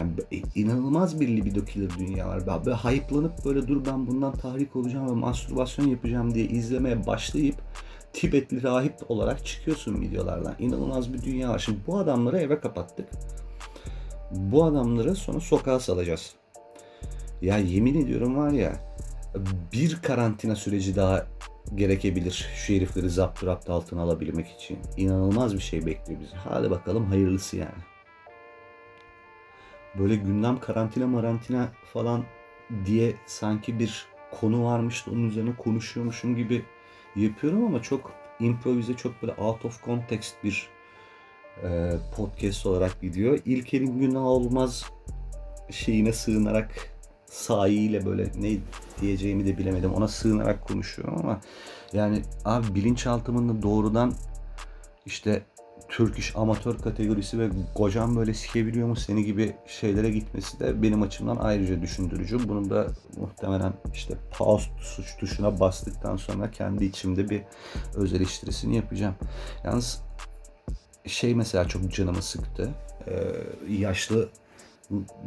Yani 0.00 0.12
inanılmaz 0.54 1.20
bir 1.20 1.28
libido 1.28 1.64
killer 1.64 1.90
dünya 1.98 2.28
var. 2.28 2.46
Böyle 2.46 2.76
hype'lanıp 2.76 3.44
böyle 3.44 3.68
dur 3.68 3.86
ben 3.86 4.06
bundan 4.06 4.32
tahrik 4.32 4.76
olacağım 4.76 5.08
ve 5.08 5.12
mastürbasyon 5.12 5.86
yapacağım 5.86 6.34
diye 6.34 6.44
izlemeye 6.44 7.06
başlayıp 7.06 7.56
Tibetli 8.12 8.62
rahip 8.62 8.94
olarak 9.10 9.46
çıkıyorsun 9.46 10.00
videolardan. 10.00 10.54
İnanılmaz 10.58 11.12
bir 11.12 11.22
dünya 11.22 11.48
var. 11.48 11.58
Şimdi 11.58 11.78
bu 11.86 11.98
adamları 11.98 12.38
eve 12.38 12.60
kapattık. 12.60 13.08
Bu 14.30 14.64
adamları 14.64 15.14
sonra 15.14 15.40
sokağa 15.40 15.80
salacağız. 15.80 16.34
Ya 17.42 17.58
yemin 17.58 18.04
ediyorum 18.04 18.36
var 18.36 18.50
ya 18.50 18.96
bir 19.72 20.02
karantina 20.02 20.56
süreci 20.56 20.96
daha 20.96 21.26
gerekebilir 21.74 22.50
şu 22.56 22.72
herifleri 22.72 23.10
zapt 23.10 23.44
rapt 23.44 23.70
altına 23.70 24.02
alabilmek 24.02 24.48
için. 24.48 24.78
İnanılmaz 24.96 25.54
bir 25.54 25.60
şey 25.60 25.86
bekliyor 25.86 26.20
bizi. 26.20 26.36
Hadi 26.36 26.70
bakalım 26.70 27.04
hayırlısı 27.04 27.56
yani. 27.56 27.82
Böyle 29.98 30.16
gündem 30.16 30.60
karantina 30.60 31.06
marantina 31.06 31.68
falan 31.92 32.24
diye 32.86 33.14
sanki 33.26 33.78
bir 33.78 34.06
konu 34.40 34.64
varmış 34.64 35.06
da 35.06 35.10
onun 35.10 35.28
üzerine 35.28 35.56
konuşuyormuşum 35.56 36.36
gibi 36.36 36.64
yapıyorum 37.16 37.64
ama 37.64 37.82
çok 37.82 38.12
improvize, 38.40 38.94
çok 38.94 39.22
böyle 39.22 39.34
out 39.34 39.64
of 39.64 39.84
context 39.84 40.34
bir 40.44 40.68
e, 41.64 41.92
podcast 42.16 42.66
olarak 42.66 43.00
gidiyor. 43.00 43.38
İlker'in 43.44 43.98
günah 43.98 44.24
olmaz 44.24 44.84
şeyine 45.70 46.12
sığınarak 46.12 46.90
sahiyle 47.26 48.06
böyle 48.06 48.30
ne 48.38 48.58
diyeceğimi 49.00 49.46
de 49.46 49.58
bilemedim. 49.58 49.94
Ona 49.94 50.08
sığınarak 50.08 50.68
konuşuyorum 50.68 51.18
ama 51.18 51.40
yani 51.92 52.22
abi 52.44 52.74
bilinçaltımın 52.74 53.62
doğrudan 53.62 54.12
işte 55.06 55.42
Türk 55.90 56.18
iş 56.18 56.36
amatör 56.36 56.78
kategorisi 56.78 57.38
ve 57.38 57.48
kocam 57.74 58.16
böyle 58.16 58.34
sikebiliyor 58.34 58.88
mu 58.88 58.96
seni 58.96 59.24
gibi 59.24 59.54
şeylere 59.66 60.10
gitmesi 60.10 60.60
de 60.60 60.82
benim 60.82 61.02
açımdan 61.02 61.36
ayrıca 61.36 61.82
düşündürücü. 61.82 62.48
Bunu 62.48 62.70
da 62.70 62.86
muhtemelen 63.16 63.72
işte 63.94 64.14
pause 64.38 64.70
suç 64.80 65.16
tuşuna 65.16 65.60
bastıktan 65.60 66.16
sonra 66.16 66.50
kendi 66.50 66.84
içimde 66.84 67.30
bir 67.30 67.42
öz 67.94 68.12
eleştirisini 68.12 68.76
yapacağım. 68.76 69.14
Yalnız 69.64 70.02
şey 71.06 71.34
mesela 71.34 71.68
çok 71.68 71.92
canımı 71.92 72.22
sıktı. 72.22 72.70
Ee, 73.06 73.32
yaşlı 73.68 74.28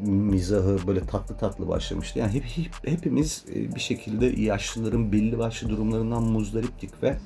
mizahı 0.06 0.88
böyle 0.88 1.02
tatlı 1.06 1.38
tatlı 1.38 1.68
başlamıştı. 1.68 2.20
Yani 2.20 2.34
hep, 2.34 2.44
hep 2.44 2.72
hepimiz 2.86 3.46
e, 3.56 3.76
bir 3.76 3.80
şekilde 3.80 4.26
yaşlıların 4.26 5.12
belli 5.12 5.40
başlı 5.40 5.70
durumlarından 5.70 6.24
muzdariptik 6.24 7.04
ve 7.04 7.18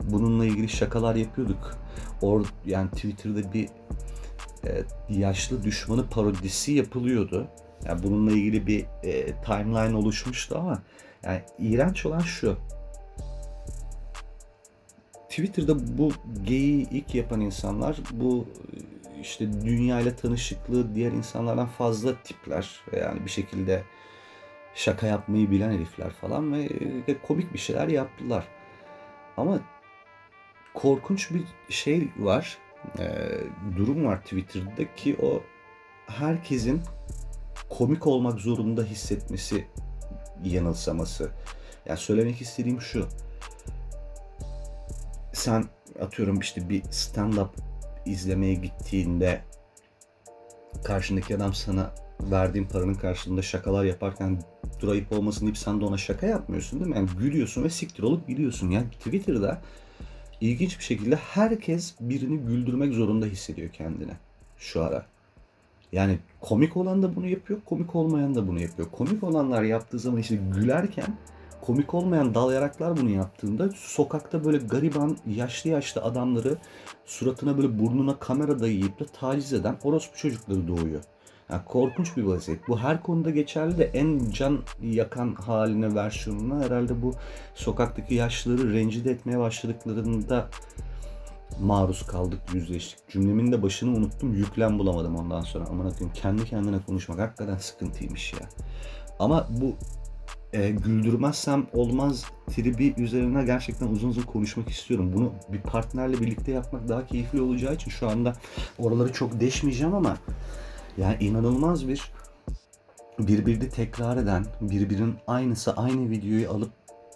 bununla 0.00 0.44
ilgili 0.44 0.68
şakalar 0.68 1.14
yapıyorduk. 1.14 1.78
Or 2.22 2.46
yani 2.66 2.90
Twitter'da 2.90 3.52
bir 3.52 3.68
e, 4.66 4.84
yaşlı 5.08 5.62
düşmanı 5.62 6.08
parodisi 6.08 6.72
yapılıyordu. 6.72 7.46
Yani 7.84 8.02
bununla 8.02 8.32
ilgili 8.32 8.66
bir 8.66 8.86
e, 9.02 9.26
timeline 9.26 9.96
oluşmuştu 9.96 10.58
ama 10.58 10.82
yani 11.22 11.40
iğrenç 11.58 12.06
olan 12.06 12.20
şu. 12.20 12.56
Twitter'da 15.28 15.98
bu 15.98 16.12
geyi 16.44 16.88
ilk 16.90 17.14
yapan 17.14 17.40
insanlar 17.40 17.96
bu 18.12 18.46
işte 19.20 19.62
dünya 19.62 20.00
ile 20.00 20.16
tanışıklığı 20.16 20.94
diğer 20.94 21.12
insanlardan 21.12 21.66
fazla 21.66 22.22
tipler. 22.22 22.80
Yani 23.00 23.24
bir 23.24 23.30
şekilde 23.30 23.82
şaka 24.74 25.06
yapmayı 25.06 25.50
bilen 25.50 25.70
herifler 25.70 26.10
falan 26.10 26.52
ve 26.52 26.68
komik 27.26 27.52
bir 27.52 27.58
şeyler 27.58 27.88
yaptılar. 27.88 28.44
Ama 29.36 29.60
korkunç 30.74 31.30
bir 31.30 31.44
şey 31.68 32.08
var. 32.18 32.58
E, 32.98 33.30
durum 33.76 34.04
var 34.04 34.22
Twitter'da 34.22 34.94
ki 34.94 35.16
o 35.22 35.42
herkesin 36.06 36.82
komik 37.68 38.06
olmak 38.06 38.40
zorunda 38.40 38.82
hissetmesi 38.82 39.66
yanılsaması. 40.44 41.30
Yani 41.86 41.98
söylemek 41.98 42.40
istediğim 42.40 42.80
şu. 42.80 43.08
Sen 45.32 45.64
atıyorum 46.00 46.40
işte 46.40 46.68
bir 46.68 46.82
stand-up 46.82 47.48
izlemeye 48.06 48.54
gittiğinde 48.54 49.40
karşındaki 50.84 51.36
adam 51.36 51.54
sana 51.54 51.94
verdiğin 52.20 52.64
paranın 52.64 52.94
karşılığında 52.94 53.42
şakalar 53.42 53.84
yaparken 53.84 54.42
durayıp 54.80 55.12
olmasın 55.12 55.42
deyip 55.42 55.58
sen 55.58 55.80
de 55.80 55.84
ona 55.84 55.96
şaka 55.96 56.26
yapmıyorsun 56.26 56.80
değil 56.80 56.90
mi? 56.90 56.96
Yani 56.96 57.08
gülüyorsun 57.18 57.64
ve 57.64 57.70
siktir 57.70 58.02
olup 58.02 58.28
gidiyorsun. 58.28 58.70
Yani 58.70 58.90
Twitter'da 58.90 59.62
ilginç 60.44 60.78
bir 60.78 60.84
şekilde 60.84 61.16
herkes 61.16 61.94
birini 62.00 62.38
güldürmek 62.38 62.94
zorunda 62.94 63.26
hissediyor 63.26 63.70
kendine 63.70 64.16
şu 64.58 64.82
ara. 64.82 65.06
Yani 65.92 66.18
komik 66.40 66.76
olan 66.76 67.02
da 67.02 67.16
bunu 67.16 67.26
yapıyor, 67.26 67.60
komik 67.64 67.94
olmayan 67.96 68.34
da 68.34 68.48
bunu 68.48 68.60
yapıyor. 68.60 68.88
Komik 68.90 69.24
olanlar 69.24 69.62
yaptığı 69.62 69.98
zaman 69.98 70.20
işte 70.20 70.38
gülerken 70.54 71.16
komik 71.60 71.94
olmayan 71.94 72.34
dal 72.34 72.52
yaraklar 72.52 72.96
bunu 72.96 73.10
yaptığında 73.10 73.70
sokakta 73.74 74.44
böyle 74.44 74.58
gariban 74.58 75.16
yaşlı 75.26 75.70
yaşlı 75.70 76.02
adamları 76.02 76.56
suratına 77.04 77.56
böyle 77.56 77.78
burnuna 77.78 78.18
kamera 78.18 78.60
dayayıp 78.60 79.00
da 79.00 79.04
taciz 79.04 79.52
eden 79.52 79.76
orospu 79.84 80.18
çocukları 80.18 80.68
doğuyor. 80.68 81.02
Yani 81.50 81.64
korkunç 81.64 82.16
bir 82.16 82.22
vaziyet. 82.22 82.68
Bu 82.68 82.78
her 82.78 83.02
konuda 83.02 83.30
geçerli 83.30 83.78
de 83.78 83.84
en 83.84 84.30
can 84.30 84.58
yakan 84.82 85.34
haline 85.34 85.94
versiyonuna 85.94 86.64
herhalde 86.64 87.02
bu 87.02 87.14
sokaktaki 87.54 88.14
yaşlıları 88.14 88.72
rencide 88.72 89.10
etmeye 89.10 89.38
başladıklarında 89.38 90.48
maruz 91.60 92.06
kaldık, 92.06 92.40
yüzleştik. 92.54 93.08
Cümlemin 93.08 93.52
de 93.52 93.62
başını 93.62 93.96
unuttum, 93.96 94.34
yüklem 94.34 94.78
bulamadım 94.78 95.16
ondan 95.16 95.40
sonra. 95.40 95.64
Aman 95.70 95.86
akıyım 95.86 96.12
kendi 96.12 96.44
kendine 96.44 96.78
konuşmak 96.86 97.18
hakikaten 97.18 97.56
sıkıntıymış 97.56 98.32
ya. 98.32 98.48
Ama 99.18 99.48
bu 99.50 99.74
e, 100.52 100.70
güldürmezsem 100.70 101.66
olmaz 101.72 102.24
tribi 102.46 102.94
üzerine 102.98 103.44
gerçekten 103.44 103.86
uzun 103.86 104.08
uzun 104.08 104.22
konuşmak 104.22 104.68
istiyorum. 104.68 105.12
Bunu 105.14 105.32
bir 105.52 105.60
partnerle 105.60 106.20
birlikte 106.20 106.52
yapmak 106.52 106.88
daha 106.88 107.06
keyifli 107.06 107.40
olacağı 107.40 107.74
için 107.74 107.90
şu 107.90 108.08
anda 108.08 108.32
oraları 108.78 109.12
çok 109.12 109.40
deşmeyeceğim 109.40 109.94
ama 109.94 110.16
yani 110.98 111.16
inanılmaz 111.20 111.88
bir 111.88 112.12
birbirini 113.18 113.68
tekrar 113.68 114.16
eden, 114.16 114.46
birbirinin 114.60 115.16
aynısı 115.26 115.72
aynı 115.72 116.10
videoyu 116.10 116.50
alıp 116.50 116.70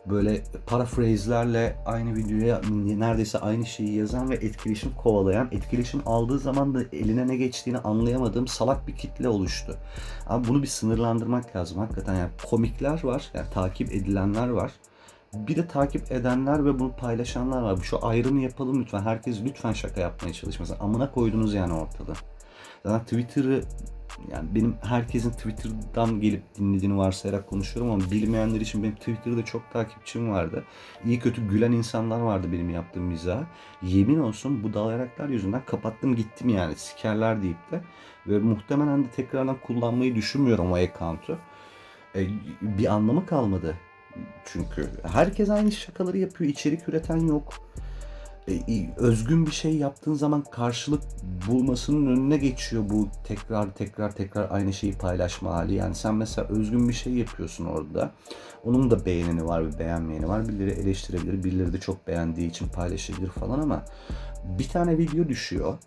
böyle 0.07 0.43
paraphraslerle 0.67 1.77
aynı 1.87 2.17
videoya 2.17 2.61
neredeyse 2.71 3.39
aynı 3.39 3.67
şeyi 3.67 3.95
yazan 3.95 4.31
ve 4.31 4.35
etkileşim 4.35 4.95
kovalayan, 4.95 5.49
etkileşim 5.53 6.03
aldığı 6.07 6.39
zaman 6.39 6.75
da 6.75 6.83
eline 6.93 7.29
ne 7.29 7.37
geçtiğini 7.37 7.79
anlayamadığım 7.79 8.49
salak 8.49 8.89
bir 8.89 8.97
kitle 8.97 9.29
oluştu. 9.29 9.77
Ama 10.29 10.49
bunu 10.49 10.63
bir 10.63 10.67
sınırlandırmak 10.67 11.57
lazım 11.57 11.79
hakikaten. 11.79 12.15
Yani 12.15 12.31
komikler 12.51 13.05
var, 13.05 13.31
yani 13.35 13.47
takip 13.55 13.93
edilenler 13.93 14.49
var. 14.49 14.73
Bir 15.35 15.57
de 15.57 15.67
takip 15.67 16.13
edenler 16.13 16.65
ve 16.65 16.79
bunu 16.79 16.93
paylaşanlar 16.97 17.63
var. 17.63 17.79
Şu 17.83 18.07
ayrımı 18.07 18.41
yapalım 18.41 18.81
lütfen. 18.81 19.03
Herkes 19.03 19.41
lütfen 19.45 19.73
şaka 19.73 20.01
yapmaya 20.01 20.33
çalışmasın. 20.33 20.77
Amına 20.81 21.11
koydunuz 21.11 21.55
yani 21.55 21.73
ortada. 21.73 22.13
Zaten 22.85 23.05
Twitter'ı 23.05 23.63
yani 24.33 24.55
benim 24.55 24.77
herkesin 24.83 25.31
Twitter'dan 25.31 26.21
gelip 26.21 26.43
dinlediğini 26.59 26.97
varsayarak 26.97 27.47
konuşuyorum 27.47 27.93
ama 27.93 28.11
bilmeyenler 28.11 28.61
için 28.61 28.83
benim 28.83 28.95
Twitter'da 28.95 29.45
çok 29.45 29.71
takipçim 29.73 30.31
vardı. 30.31 30.65
İyi 31.05 31.19
kötü 31.19 31.49
gülen 31.49 31.73
insanlar 31.73 32.21
vardı 32.21 32.49
benim 32.53 32.71
yaptığım 32.71 33.05
mizah. 33.05 33.45
Yemin 33.83 34.19
olsun 34.19 34.63
bu 34.63 34.75
dalayaraklar 34.75 35.29
yüzünden 35.29 35.63
kapattım 35.67 36.17
gittim 36.17 36.49
yani 36.49 36.75
sikerler 36.75 37.43
deyip 37.43 37.71
de. 37.73 37.81
Ve 38.27 38.39
muhtemelen 38.39 39.05
de 39.05 39.09
tekrardan 39.09 39.57
kullanmayı 39.67 40.15
düşünmüyorum 40.15 40.73
o 40.73 40.75
account'u. 40.75 41.39
E, 42.15 42.27
bir 42.61 42.87
anlamı 42.87 43.27
kalmadı. 43.27 43.75
Çünkü 44.45 44.91
herkes 45.13 45.51
aynı 45.51 45.73
şakaları 45.73 46.19
yapıyor. 46.19 46.51
içerik 46.51 46.89
üreten 46.89 47.17
yok. 47.17 47.55
E, 48.49 48.90
özgün 48.97 49.47
bir 49.47 49.50
şey 49.50 49.76
yaptığın 49.76 50.14
zaman 50.14 50.45
karşılık 50.50 51.02
bulmasının 51.49 52.07
önüne 52.07 52.37
geçiyor 52.37 52.85
bu 52.90 53.09
tekrar 53.25 53.75
tekrar 53.75 54.12
tekrar 54.12 54.50
aynı 54.50 54.73
şeyi 54.73 54.93
paylaşma 54.93 55.55
hali. 55.55 55.75
Yani 55.75 55.95
sen 55.95 56.14
mesela 56.14 56.49
özgün 56.49 56.88
bir 56.88 56.95
şey 56.95 57.14
yapıyorsun 57.14 57.64
orada. 57.64 58.11
Onun 58.64 58.90
da 58.90 59.07
beğeneni 59.07 59.47
var 59.47 59.67
ve 59.67 59.78
beğenmeyeni 59.78 60.28
var. 60.28 60.49
Birileri 60.49 60.71
eleştirebilir, 60.71 61.45
birileri 61.45 61.73
de 61.73 61.81
çok 61.81 62.07
beğendiği 62.07 62.50
için 62.50 62.69
paylaşabilir 62.69 63.28
falan 63.28 63.61
ama 63.61 63.85
bir 64.59 64.69
tane 64.69 64.99
video 64.99 65.28
düşüyor. 65.28 65.78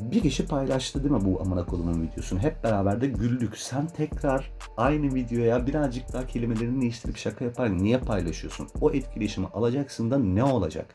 Bir 0.00 0.20
kişi 0.20 0.46
paylaştı 0.46 1.02
değil 1.02 1.14
mi 1.14 1.24
bu 1.24 1.40
amına 1.40 1.66
kolumun 1.66 2.02
videosunu? 2.02 2.40
Hep 2.40 2.64
beraber 2.64 3.00
de 3.00 3.06
güldük. 3.06 3.58
Sen 3.58 3.86
tekrar 3.86 4.50
aynı 4.76 5.14
videoya 5.14 5.66
birazcık 5.66 6.12
daha 6.12 6.26
kelimelerini 6.26 6.80
değiştirip 6.80 7.16
şaka 7.16 7.44
yapar. 7.44 7.78
Niye 7.78 7.98
paylaşıyorsun? 7.98 8.68
O 8.80 8.90
etkileşimi 8.90 9.46
alacaksın 9.46 10.10
da 10.10 10.18
ne 10.18 10.44
olacak? 10.44 10.86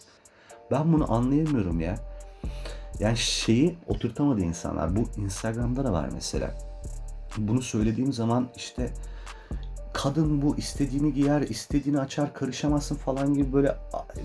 Ben 0.71 0.93
bunu 0.93 1.13
anlayamıyorum 1.13 1.79
ya. 1.79 1.95
Yani 2.99 3.17
şeyi 3.17 3.77
oturtamadı 3.87 4.41
insanlar. 4.41 4.95
Bu 4.95 5.03
Instagram'da 5.17 5.83
da 5.83 5.91
var 5.91 6.09
mesela. 6.13 6.57
Bunu 7.37 7.61
söylediğim 7.61 8.13
zaman 8.13 8.49
işte 8.55 8.93
kadın 9.93 10.41
bu 10.41 10.57
istediğini 10.57 11.13
giyer, 11.13 11.41
istediğini 11.41 11.99
açar, 11.99 12.33
karışamazsın 12.33 12.95
falan 12.95 13.33
gibi 13.33 13.53
böyle 13.53 13.75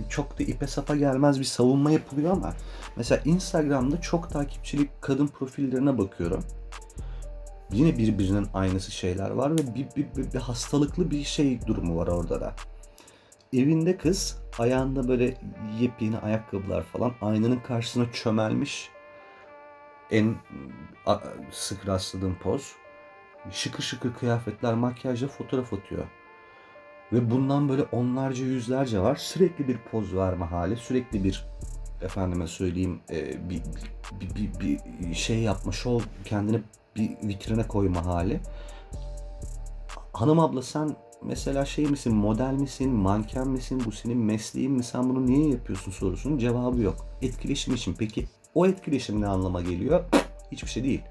çok 0.08 0.38
da 0.38 0.42
ipe 0.42 0.66
sapa 0.66 0.96
gelmez 0.96 1.40
bir 1.40 1.44
savunma 1.44 1.90
yapılıyor 1.90 2.32
ama 2.32 2.52
mesela 2.96 3.22
Instagram'da 3.24 4.00
çok 4.00 4.30
takipçilik 4.30 5.02
kadın 5.02 5.26
profillerine 5.26 5.98
bakıyorum. 5.98 6.44
Yine 7.72 7.98
birbirinin 7.98 8.46
aynısı 8.54 8.90
şeyler 8.90 9.30
var 9.30 9.52
ve 9.52 9.74
bir, 9.74 9.86
bir, 9.96 10.06
bir, 10.16 10.32
bir 10.32 10.38
hastalıklı 10.38 11.10
bir 11.10 11.24
şey 11.24 11.66
durumu 11.66 11.96
var 11.96 12.06
orada 12.06 12.40
da. 12.40 12.54
Evinde 13.52 13.96
kız 13.96 14.42
ayağında 14.58 15.08
böyle 15.08 15.34
yepyeni 15.80 16.18
ayakkabılar 16.18 16.82
falan 16.82 17.12
aynanın 17.22 17.60
karşısına 17.60 18.12
çömelmiş. 18.12 18.90
En 20.10 20.34
sık 21.50 21.86
rastladığım 21.86 22.38
poz. 22.38 22.72
Şıkır 23.50 23.82
şıkır 23.82 24.14
kıyafetler, 24.14 24.74
makyajla 24.74 25.28
fotoğraf 25.28 25.72
atıyor. 25.72 26.04
Ve 27.12 27.30
bundan 27.30 27.68
böyle 27.68 27.82
onlarca 27.82 28.44
yüzlerce 28.44 29.00
var. 29.00 29.16
Sürekli 29.16 29.68
bir 29.68 29.78
poz 29.78 30.16
verme 30.16 30.44
hali, 30.44 30.76
sürekli 30.76 31.24
bir 31.24 31.46
efendime 32.02 32.46
söyleyeyim 32.46 33.00
e, 33.10 33.50
bir, 33.50 33.62
bir, 34.20 34.34
bir, 34.34 34.78
bir 35.00 35.14
şey 35.14 35.38
yapma, 35.38 35.72
şov 35.72 36.00
kendini 36.24 36.62
bir 36.96 37.10
vitrine 37.28 37.68
koyma 37.68 38.06
hali. 38.06 38.40
Hanım 40.12 40.40
abla 40.40 40.62
sen 40.62 40.96
mesela 41.26 41.64
şey 41.64 41.86
misin, 41.86 42.14
model 42.14 42.52
misin, 42.52 42.90
manken 42.90 43.48
misin, 43.48 43.82
bu 43.86 43.92
senin 43.92 44.18
mesleğin 44.18 44.72
mi, 44.72 44.84
sen 44.84 45.08
bunu 45.08 45.26
niye 45.26 45.48
yapıyorsun 45.48 45.92
sorusunun 45.92 46.38
cevabı 46.38 46.82
yok. 46.82 47.06
Etkileşim 47.22 47.74
için. 47.74 47.94
Peki 47.98 48.26
o 48.54 48.66
etkileşim 48.66 49.20
ne 49.20 49.26
anlama 49.26 49.62
geliyor? 49.62 50.04
Hiçbir 50.52 50.68
şey 50.68 50.84
değil. 50.84 51.02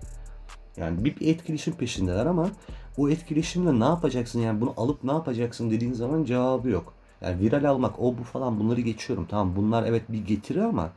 Yani 0.77 1.05
bir, 1.05 1.27
etkileşim 1.27 1.73
peşindeler 1.73 2.25
ama 2.25 2.49
o 2.97 3.09
etkileşimle 3.09 3.79
ne 3.79 3.83
yapacaksın 3.83 4.39
yani 4.39 4.61
bunu 4.61 4.73
alıp 4.77 5.03
ne 5.03 5.11
yapacaksın 5.11 5.71
dediğin 5.71 5.93
zaman 5.93 6.23
cevabı 6.23 6.69
yok. 6.69 6.93
Yani 7.21 7.39
viral 7.39 7.69
almak 7.69 7.99
o 7.99 8.17
bu 8.17 8.23
falan 8.23 8.59
bunları 8.59 8.81
geçiyorum. 8.81 9.27
Tamam 9.29 9.55
bunlar 9.55 9.83
evet 9.83 10.11
bir 10.11 10.25
getiri 10.25 10.63
ama 10.63 10.91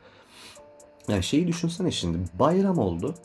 yani 1.07 1.23
şeyi 1.23 1.47
düşünsene 1.47 1.91
şimdi 1.91 2.17
bayram 2.39 2.77
oldu. 2.77 3.15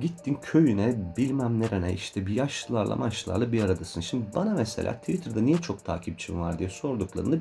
Gittin 0.00 0.38
köyüne 0.42 1.16
bilmem 1.16 1.60
nerene 1.60 1.92
işte 1.92 2.26
bir 2.26 2.34
yaşlılarla 2.34 2.96
maçlarla 2.96 3.52
bir 3.52 3.62
aradasın. 3.62 4.00
Şimdi 4.00 4.26
bana 4.34 4.54
mesela 4.54 4.92
Twitter'da 4.92 5.40
niye 5.40 5.58
çok 5.58 5.84
takipçim 5.84 6.40
var 6.40 6.58
diye 6.58 6.68
sorduklarında 6.68 7.36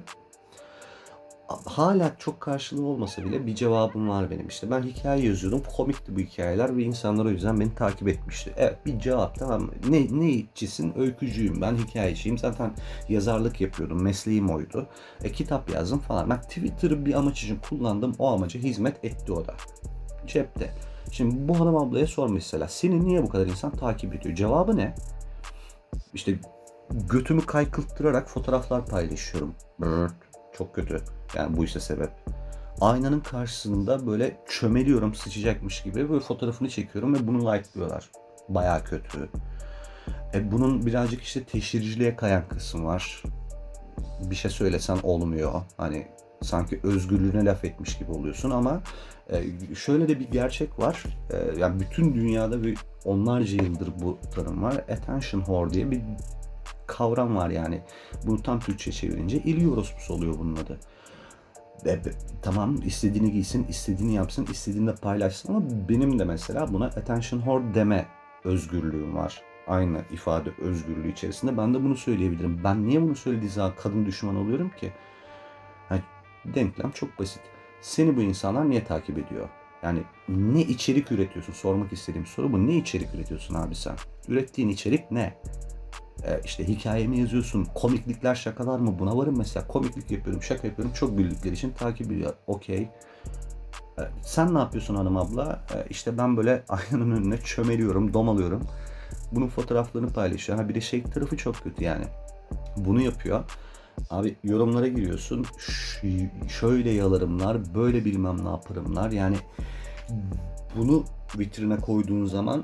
hala 1.66 2.16
çok 2.18 2.42
karşılığı 2.42 2.86
olmasa 2.86 3.24
bile 3.24 3.46
bir 3.46 3.56
cevabım 3.56 4.10
var 4.10 4.32
benim 4.32 4.48
işte. 4.48 4.72
Ben 4.72 4.82
hikaye 4.82 5.26
yazıyordum. 5.26 5.64
Komikti 5.78 6.16
bu 6.16 6.20
hikayeler 6.20 6.78
ve 6.78 6.84
insanlar 6.84 7.26
o 7.26 7.30
yüzden 7.30 7.60
beni 7.60 7.76
takip 7.76 8.08
etmişti. 8.08 8.54
Evet 8.58 8.86
bir 8.86 9.00
cevap 9.00 9.36
tamam? 9.36 9.72
Ne, 9.90 10.08
ne 10.12 10.30
içisin? 10.30 11.00
Öykücüyüm. 11.00 11.62
Ben 11.62 11.76
hikayeciyim. 11.76 12.38
Zaten 12.38 12.72
yazarlık 13.10 13.62
yapıyordum. 13.62 14.04
Mesleğim 14.04 14.50
oydu. 14.50 14.88
E, 15.24 15.32
kitap 15.32 15.70
yazdım 15.70 16.00
falan. 16.00 16.30
Ben 16.30 16.42
Twitter'ı 16.42 17.06
bir 17.06 17.14
amaç 17.14 17.44
için 17.44 17.60
kullandım. 17.70 18.16
O 18.20 18.28
amaca 18.28 18.60
hizmet 18.60 19.06
etti 19.06 19.32
o 19.32 19.46
da. 19.46 19.56
Cepte. 20.28 20.74
Şimdi 21.12 21.48
bu 21.48 21.60
hanım 21.60 21.78
ablaya 21.78 22.08
sor 22.08 22.30
mesela. 22.30 22.68
Seni 22.68 23.06
niye 23.06 23.24
bu 23.24 23.30
kadar 23.30 23.48
insan 23.48 23.72
takip 23.72 24.16
ediyor? 24.16 24.36
Cevabı 24.36 24.78
ne? 24.78 24.96
İşte 26.14 26.40
götümü 26.92 27.46
kaykılttırarak 27.46 28.30
fotoğraflar 28.30 28.86
paylaşıyorum. 28.86 29.56
Çok 30.54 30.76
kötü. 30.76 31.02
Yani 31.36 31.58
bu 31.58 31.66
işte 31.66 31.80
sebep. 31.80 32.12
Aynanın 32.82 33.20
karşısında 33.20 34.08
böyle 34.08 34.38
çömeliyorum 34.50 35.16
sıçacakmış 35.16 35.84
gibi 35.84 36.10
böyle 36.10 36.20
fotoğrafını 36.20 36.70
çekiyorum 36.70 37.16
ve 37.16 37.28
bunu 37.28 37.54
like'lıyorlar. 37.54 38.10
Baya 38.50 38.84
kötü. 38.84 39.30
E 40.34 40.52
bunun 40.52 40.86
birazcık 40.86 41.22
işte 41.22 41.44
teşhirciliğe 41.44 42.16
kayan 42.16 42.48
kısım 42.48 42.86
var. 42.86 43.24
Bir 44.22 44.36
şey 44.36 44.52
söylesen 44.52 44.98
olmuyor. 45.04 45.62
Hani 45.78 46.08
sanki 46.42 46.80
özgürlüğüne 46.84 47.46
laf 47.46 47.66
etmiş 47.66 47.98
gibi 47.98 48.12
oluyorsun 48.12 48.52
ama 48.52 48.82
e, 49.30 49.44
şöyle 49.76 50.08
de 50.08 50.20
bir 50.20 50.28
gerçek 50.32 50.80
var. 50.80 51.04
E, 51.32 51.60
yani 51.60 51.80
bütün 51.80 52.16
dünyada 52.16 52.64
bir 52.64 52.78
onlarca 53.06 53.64
yıldır 53.64 53.90
bu 54.02 54.18
tanım 54.36 54.64
var. 54.64 54.74
Attention 54.74 55.40
whore 55.40 55.74
diye 55.74 55.92
bir 55.92 56.02
kavram 56.88 57.36
var 57.36 57.50
yani. 57.50 57.82
Bunu 58.26 58.44
tam 58.44 58.60
Türkçe 58.60 58.92
çevirince 58.92 59.38
ilgi 59.38 59.70
orospusu 59.70 60.14
oluyor 60.14 60.40
bunun 60.40 60.56
adı. 60.56 60.80
E, 61.86 62.00
tamam 62.42 62.76
istediğini 62.86 63.32
giysin, 63.32 63.68
istediğini 63.68 64.14
yapsın, 64.14 64.48
istediğini 64.52 64.88
de 64.88 64.96
paylaşsın 64.96 65.54
ama 65.54 65.66
benim 65.90 66.20
de 66.20 66.26
mesela 66.26 66.74
buna 66.74 66.86
attention 66.86 67.40
whore 67.40 67.74
deme 67.74 68.06
özgürlüğüm 68.44 69.16
var. 69.16 69.42
Aynı 69.68 70.02
ifade 70.12 70.50
özgürlüğü 70.62 71.12
içerisinde. 71.12 71.58
Ben 71.58 71.74
de 71.74 71.84
bunu 71.84 71.96
söyleyebilirim. 71.96 72.62
Ben 72.64 72.88
niye 72.88 73.02
bunu 73.02 73.16
söylediği 73.16 73.50
zaman 73.50 73.74
kadın 73.84 74.06
düşman 74.06 74.36
oluyorum 74.36 74.72
ki? 74.80 74.92
Denklem 76.46 76.92
çok 76.92 77.20
basit. 77.20 77.42
Seni 77.82 78.18
bu 78.18 78.22
insanlar 78.22 78.70
niye 78.70 78.84
takip 78.84 79.18
ediyor? 79.18 79.50
Yani 79.84 80.04
ne 80.30 80.62
içerik 80.62 81.12
üretiyorsun? 81.12 81.54
Sormak 81.54 81.94
istediğim 81.94 82.26
soru 82.26 82.54
bu. 82.54 82.68
Ne 82.68 82.76
içerik 82.76 83.16
üretiyorsun 83.16 83.56
abi 83.56 83.76
sen? 83.76 83.96
Ürettiğin 84.28 84.70
içerik 84.70 85.12
ne? 85.12 85.38
Ee, 86.24 86.42
işte 86.46 86.68
hikayemi 86.68 87.20
yazıyorsun. 87.20 87.68
Komiklikler, 87.76 88.36
şakalar 88.36 88.80
mı? 88.80 89.00
Buna 89.00 89.18
varım 89.18 89.38
mesela. 89.38 89.68
Komiklik 89.68 90.12
yapıyorum, 90.12 90.44
şaka 90.44 90.68
yapıyorum. 90.68 90.94
Çok 90.94 91.18
güldükleri 91.18 91.54
için 91.54 91.72
takip 91.72 92.12
ediyor. 92.12 92.34
Okey. 92.48 92.90
Ee, 94.00 94.02
sen 94.22 94.56
ne 94.56 94.60
yapıyorsun 94.60 94.96
hanım 94.96 95.18
abla? 95.18 95.66
Ee, 95.74 95.86
işte 95.90 96.18
ben 96.18 96.38
böyle 96.38 96.64
aynanın 96.70 97.12
önüne 97.12 97.38
çömeliyorum, 97.38 98.14
domalıyorum. 98.14 98.68
Bunun 99.32 99.48
fotoğraflarını 99.48 100.14
paylaşıyor. 100.14 100.60
Ha 100.60 100.70
bir 100.70 100.76
de 100.76 100.82
şey 100.82 101.04
tarafı 101.04 101.38
çok 101.38 101.56
kötü 101.56 101.84
yani. 101.84 102.06
Bunu 102.78 103.02
yapıyor. 103.02 103.44
Abi 104.10 104.36
yorumlara 104.44 104.88
giriyorsun. 104.88 105.46
Şöyle 106.48 106.90
yalarımlar, 106.90 107.58
böyle 107.76 108.06
bilmem 108.06 108.46
ne 108.46 108.50
yaparımlar. 108.50 109.12
Yani 109.12 109.38
bunu 110.78 111.04
vitrine 111.40 111.78
koyduğun 111.78 112.26
zaman 112.26 112.64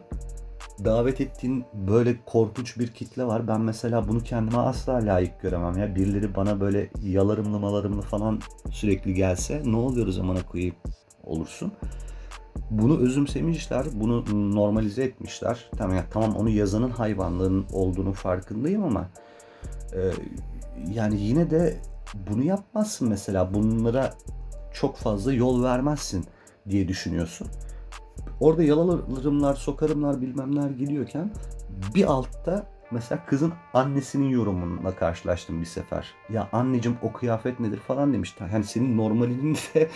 davet 0.86 1.22
ettiğin 1.22 1.66
böyle 1.74 2.16
korkunç 2.26 2.80
bir 2.80 2.88
kitle 2.88 3.26
var. 3.26 3.48
Ben 3.48 3.62
mesela 3.62 4.08
bunu 4.08 4.24
kendime 4.24 4.58
asla 4.58 4.94
layık 4.94 5.42
göremem 5.42 5.78
ya. 5.78 5.96
Birileri 5.96 6.36
bana 6.36 6.62
böyle 6.62 6.90
yalarımlı 7.04 7.60
malarımlı 7.60 8.02
falan 8.02 8.40
sürekli 8.72 9.14
gelse 9.14 9.62
ne 9.66 9.76
oluyor 9.76 10.08
o 10.08 10.12
zamana 10.12 10.46
koyup 10.46 10.76
olursun. 11.24 11.72
Bunu 12.70 12.98
özümsemişler, 12.98 13.86
bunu 13.94 14.26
normalize 14.56 15.04
etmişler. 15.04 15.70
Tamam, 15.78 15.96
yani, 15.96 16.06
tamam 16.12 16.36
onu 16.36 16.50
yazanın 16.50 16.90
hayvanların 16.90 17.66
olduğunu 17.74 18.14
farkındayım 18.14 18.84
ama 18.84 19.10
e, 19.94 20.12
yani 20.94 21.22
yine 21.22 21.50
de 21.50 21.78
bunu 22.30 22.44
yapmazsın 22.44 23.10
mesela. 23.10 23.54
Bunlara 23.54 24.14
çok 24.74 24.98
fazla 24.98 25.34
yol 25.34 25.64
vermezsin 25.64 26.26
diye 26.70 26.88
düşünüyorsun. 26.88 27.48
Orada 28.40 28.64
yalanlarımlar, 28.64 29.56
sokarımlar 29.56 30.22
bilmemler 30.22 30.70
geliyorken 30.70 31.32
bir 31.96 32.06
altta 32.06 32.68
mesela 32.92 33.26
kızın 33.26 33.54
annesinin 33.74 34.30
yorumunla 34.30 34.96
karşılaştım 34.96 35.62
bir 35.62 35.66
sefer. 35.66 36.14
Ya 36.30 36.50
anneciğim 36.52 36.98
o 37.02 37.14
kıyafet 37.14 37.60
nedir 37.60 37.78
falan 37.78 38.14
demiş. 38.14 38.36
Yani 38.54 38.64
senin 38.64 38.98
normalinde 38.98 39.90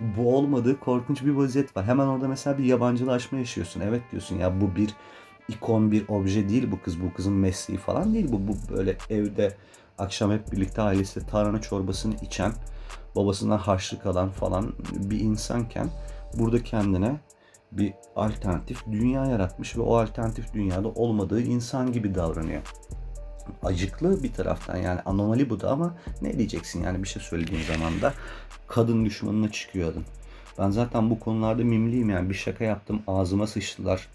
bu 0.00 0.36
olmadığı 0.36 0.80
korkunç 0.80 1.24
bir 1.24 1.30
vaziyet 1.30 1.76
var. 1.76 1.84
Hemen 1.84 2.06
orada 2.06 2.28
mesela 2.28 2.58
bir 2.58 2.64
yabancılaşma 2.64 3.38
yaşıyorsun. 3.38 3.80
Evet 3.80 4.02
diyorsun 4.10 4.36
ya 4.36 4.60
bu 4.60 4.76
bir 4.76 4.94
ikon 5.48 5.92
bir 5.92 6.08
obje 6.08 6.48
değil 6.48 6.70
bu 6.72 6.80
kız. 6.80 7.02
Bu 7.02 7.14
kızın 7.14 7.32
mesleği 7.32 7.78
falan 7.78 8.14
değil. 8.14 8.32
Bu, 8.32 8.48
bu 8.48 8.76
böyle 8.76 8.96
evde 9.10 9.56
akşam 9.98 10.32
hep 10.32 10.52
birlikte 10.52 10.82
ailesi 10.82 11.26
tarhana 11.26 11.60
çorbasını 11.60 12.14
içen, 12.22 12.52
babasından 13.16 13.58
harçlık 13.58 14.06
alan 14.06 14.30
falan 14.30 14.72
bir 14.92 15.20
insanken 15.20 15.90
burada 16.34 16.62
kendine 16.62 17.20
bir 17.72 17.94
alternatif 18.16 18.86
dünya 18.92 19.26
yaratmış 19.26 19.76
ve 19.76 19.80
o 19.80 19.96
alternatif 19.96 20.54
dünyada 20.54 20.88
olmadığı 20.88 21.42
insan 21.42 21.92
gibi 21.92 22.14
davranıyor. 22.14 22.62
Acıklı 23.62 24.22
bir 24.22 24.32
taraftan 24.32 24.76
yani 24.76 25.00
anomali 25.00 25.50
bu 25.50 25.60
da 25.60 25.70
ama 25.70 25.94
ne 26.22 26.38
diyeceksin 26.38 26.82
yani 26.82 27.02
bir 27.02 27.08
şey 27.08 27.22
söylediğin 27.22 27.62
zaman 27.62 28.00
da 28.02 28.14
kadın 28.66 29.04
düşmanına 29.04 29.52
çıkıyor 29.52 29.92
adın. 29.92 30.04
Ben 30.58 30.70
zaten 30.70 31.10
bu 31.10 31.20
konularda 31.20 31.64
mimliyim 31.64 32.10
yani 32.10 32.30
bir 32.30 32.34
şaka 32.34 32.64
yaptım 32.64 33.02
ağzıma 33.06 33.46
sıçtılar 33.46 34.08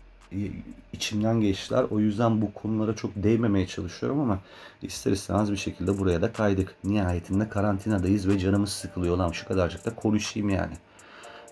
içimden 0.94 1.42
geçtiler. 1.42 1.86
O 1.92 2.00
yüzden 2.00 2.42
bu 2.42 2.54
konulara 2.54 2.96
çok 2.96 3.12
değmemeye 3.16 3.68
çalışıyorum 3.68 4.20
ama 4.20 4.40
ister 4.82 5.12
istemez 5.12 5.52
bir 5.52 5.58
şekilde 5.58 6.00
buraya 6.00 6.22
da 6.22 6.34
kaydık. 6.34 6.76
Nihayetinde 6.84 7.50
karantinadayız 7.50 8.28
ve 8.28 8.40
canımız 8.40 8.70
sıkılıyor. 8.70 9.18
Lan 9.18 9.32
şu 9.32 9.48
kadarcık 9.48 9.86
da 9.86 9.96
konuşayım 9.96 10.50
yani. 10.50 10.74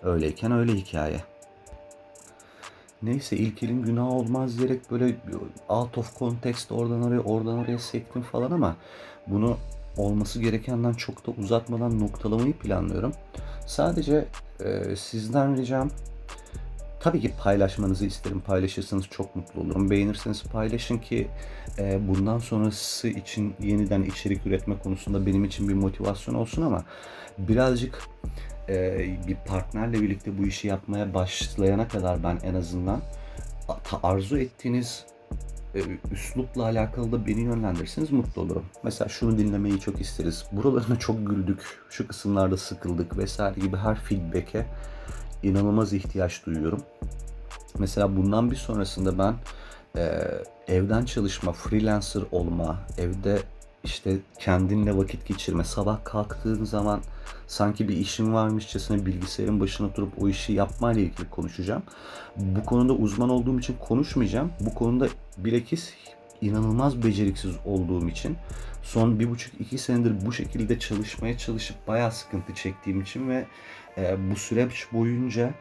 Öyleyken 0.04 0.52
öyle 0.52 0.74
hikaye. 0.74 1.24
Neyse 3.02 3.38
ilk 3.38 3.64
elin 3.64 3.82
günah 3.82 4.08
olmaz 4.08 4.60
diyerek 4.60 4.92
böyle 4.92 5.16
out 5.70 5.98
of 5.98 6.20
context 6.20 6.72
oradan 6.72 7.04
oraya 7.04 7.20
oradan 7.20 7.58
oraya 7.58 7.80
sektim 7.80 8.22
falan 8.22 8.52
ama 8.52 8.76
bunu 9.28 9.58
olması 9.98 10.42
gerekenden 10.42 10.94
çok 10.94 11.28
da 11.28 11.32
uzatmadan 11.32 12.00
noktalamayı 12.00 12.54
planlıyorum. 12.54 13.14
Sadece 13.68 14.28
e, 14.60 14.96
sizden 14.96 15.58
ricam 15.58 15.90
Tabii 17.00 17.22
ki 17.22 17.32
paylaşmanızı 17.44 18.06
isterim. 18.06 18.40
Paylaşırsanız 18.40 19.08
çok 19.08 19.36
mutlu 19.36 19.62
olurum. 19.62 19.90
Beğenirseniz 19.90 20.44
paylaşın 20.44 20.98
ki 20.98 21.28
e, 21.78 22.08
bundan 22.08 22.38
sonrası 22.40 23.08
için 23.08 23.56
yeniden 23.60 24.04
içerik 24.04 24.46
üretme 24.46 24.78
konusunda 24.78 25.26
benim 25.26 25.44
için 25.44 25.70
bir 25.70 25.74
motivasyon 25.74 26.36
olsun 26.36 26.62
ama 26.62 26.84
birazcık 27.38 28.04
e, 28.70 29.00
bir 29.28 29.36
partnerle 29.36 30.02
birlikte 30.02 30.38
bu 30.38 30.48
işi 30.48 30.68
yapmaya 30.68 31.14
başlayana 31.14 31.88
kadar 31.88 32.24
ben 32.24 32.40
en 32.44 32.54
azından 32.54 33.02
arzu 34.04 34.38
ettiğiniz 34.38 35.06
e, 35.76 35.80
üslupla 36.12 36.64
alakalı 36.64 37.12
da 37.12 37.28
beni 37.28 37.42
yönlendirirseniz 37.42 38.12
mutlu 38.12 38.42
olurum. 38.42 38.66
Mesela 38.84 39.10
şunu 39.10 39.38
dinlemeyi 39.38 39.80
çok 39.80 40.02
isteriz. 40.02 40.46
Buralarına 40.52 41.00
çok 41.00 41.28
güldük, 41.28 41.62
şu 41.90 42.08
kısımlarda 42.08 42.58
sıkıldık 42.58 43.18
vesaire 43.18 43.60
gibi 43.60 43.78
her 43.78 43.96
feedback'e 43.96 44.66
inanılmaz 45.44 45.94
ihtiyaç 45.94 46.46
duyuyorum. 46.46 46.82
Mesela 47.80 48.18
bundan 48.18 48.52
bir 48.52 48.56
sonrasında 48.56 49.18
ben 49.18 49.36
e, 49.98 50.22
evden 50.68 51.06
çalışma, 51.06 51.52
freelancer 51.52 52.24
olma, 52.32 52.80
evde 52.98 53.40
işte 53.84 54.18
kendinle 54.40 54.98
vakit 54.98 55.28
geçirme, 55.28 55.64
sabah 55.64 56.04
kalktığın 56.04 56.64
zaman 56.64 57.02
sanki 57.48 57.88
bir 57.88 57.98
işin 57.98 58.34
varmışçasına 58.34 59.06
bilgisayarın 59.06 59.60
başına 59.60 59.88
oturup 59.88 60.24
o 60.24 60.30
işi 60.30 60.54
yapmayla 60.54 61.02
ilgili 61.02 61.30
konuşacağım. 61.30 61.84
Bu 62.38 62.66
konuda 62.66 62.94
uzman 62.94 63.30
olduğum 63.30 63.60
için 63.60 63.76
konuşmayacağım. 63.80 64.52
Bu 64.60 64.74
konuda 64.74 65.08
bilakis 65.38 65.94
inanılmaz 66.42 67.04
beceriksiz 67.04 67.52
olduğum 67.66 68.10
için 68.10 68.38
son 68.84 69.20
bir 69.20 69.30
buçuk 69.30 69.62
iki 69.62 69.78
senedir 69.78 70.26
bu 70.26 70.34
şekilde 70.34 70.80
çalışmaya 70.80 71.38
çalışıp 71.38 71.88
bayağı 71.88 72.12
sıkıntı 72.12 72.54
çektiğim 72.54 73.02
için 73.02 73.30
ve 73.30 73.46
bu 74.32 74.36
süreç 74.36 74.88
boyunca 74.94 75.54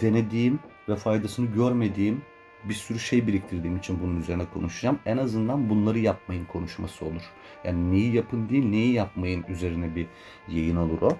denediğim 0.00 0.58
ve 0.88 0.96
faydasını 0.96 1.46
görmediğim 1.46 2.22
bir 2.64 2.74
sürü 2.74 2.98
şey 2.98 3.26
biriktirdiğim 3.26 3.76
için 3.76 3.98
bunun 4.02 4.20
üzerine 4.20 4.44
konuşacağım. 4.54 4.98
En 5.06 5.16
azından 5.16 5.70
bunları 5.70 5.98
yapmayın 5.98 6.44
konuşması 6.44 7.04
olur. 7.04 7.22
Yani 7.64 7.92
neyi 7.92 8.14
yapın 8.14 8.48
değil 8.48 8.64
neyi 8.64 8.92
yapmayın 8.92 9.44
üzerine 9.48 9.94
bir 9.94 10.06
yayın 10.48 10.76
olur 10.76 11.02
o. 11.02 11.16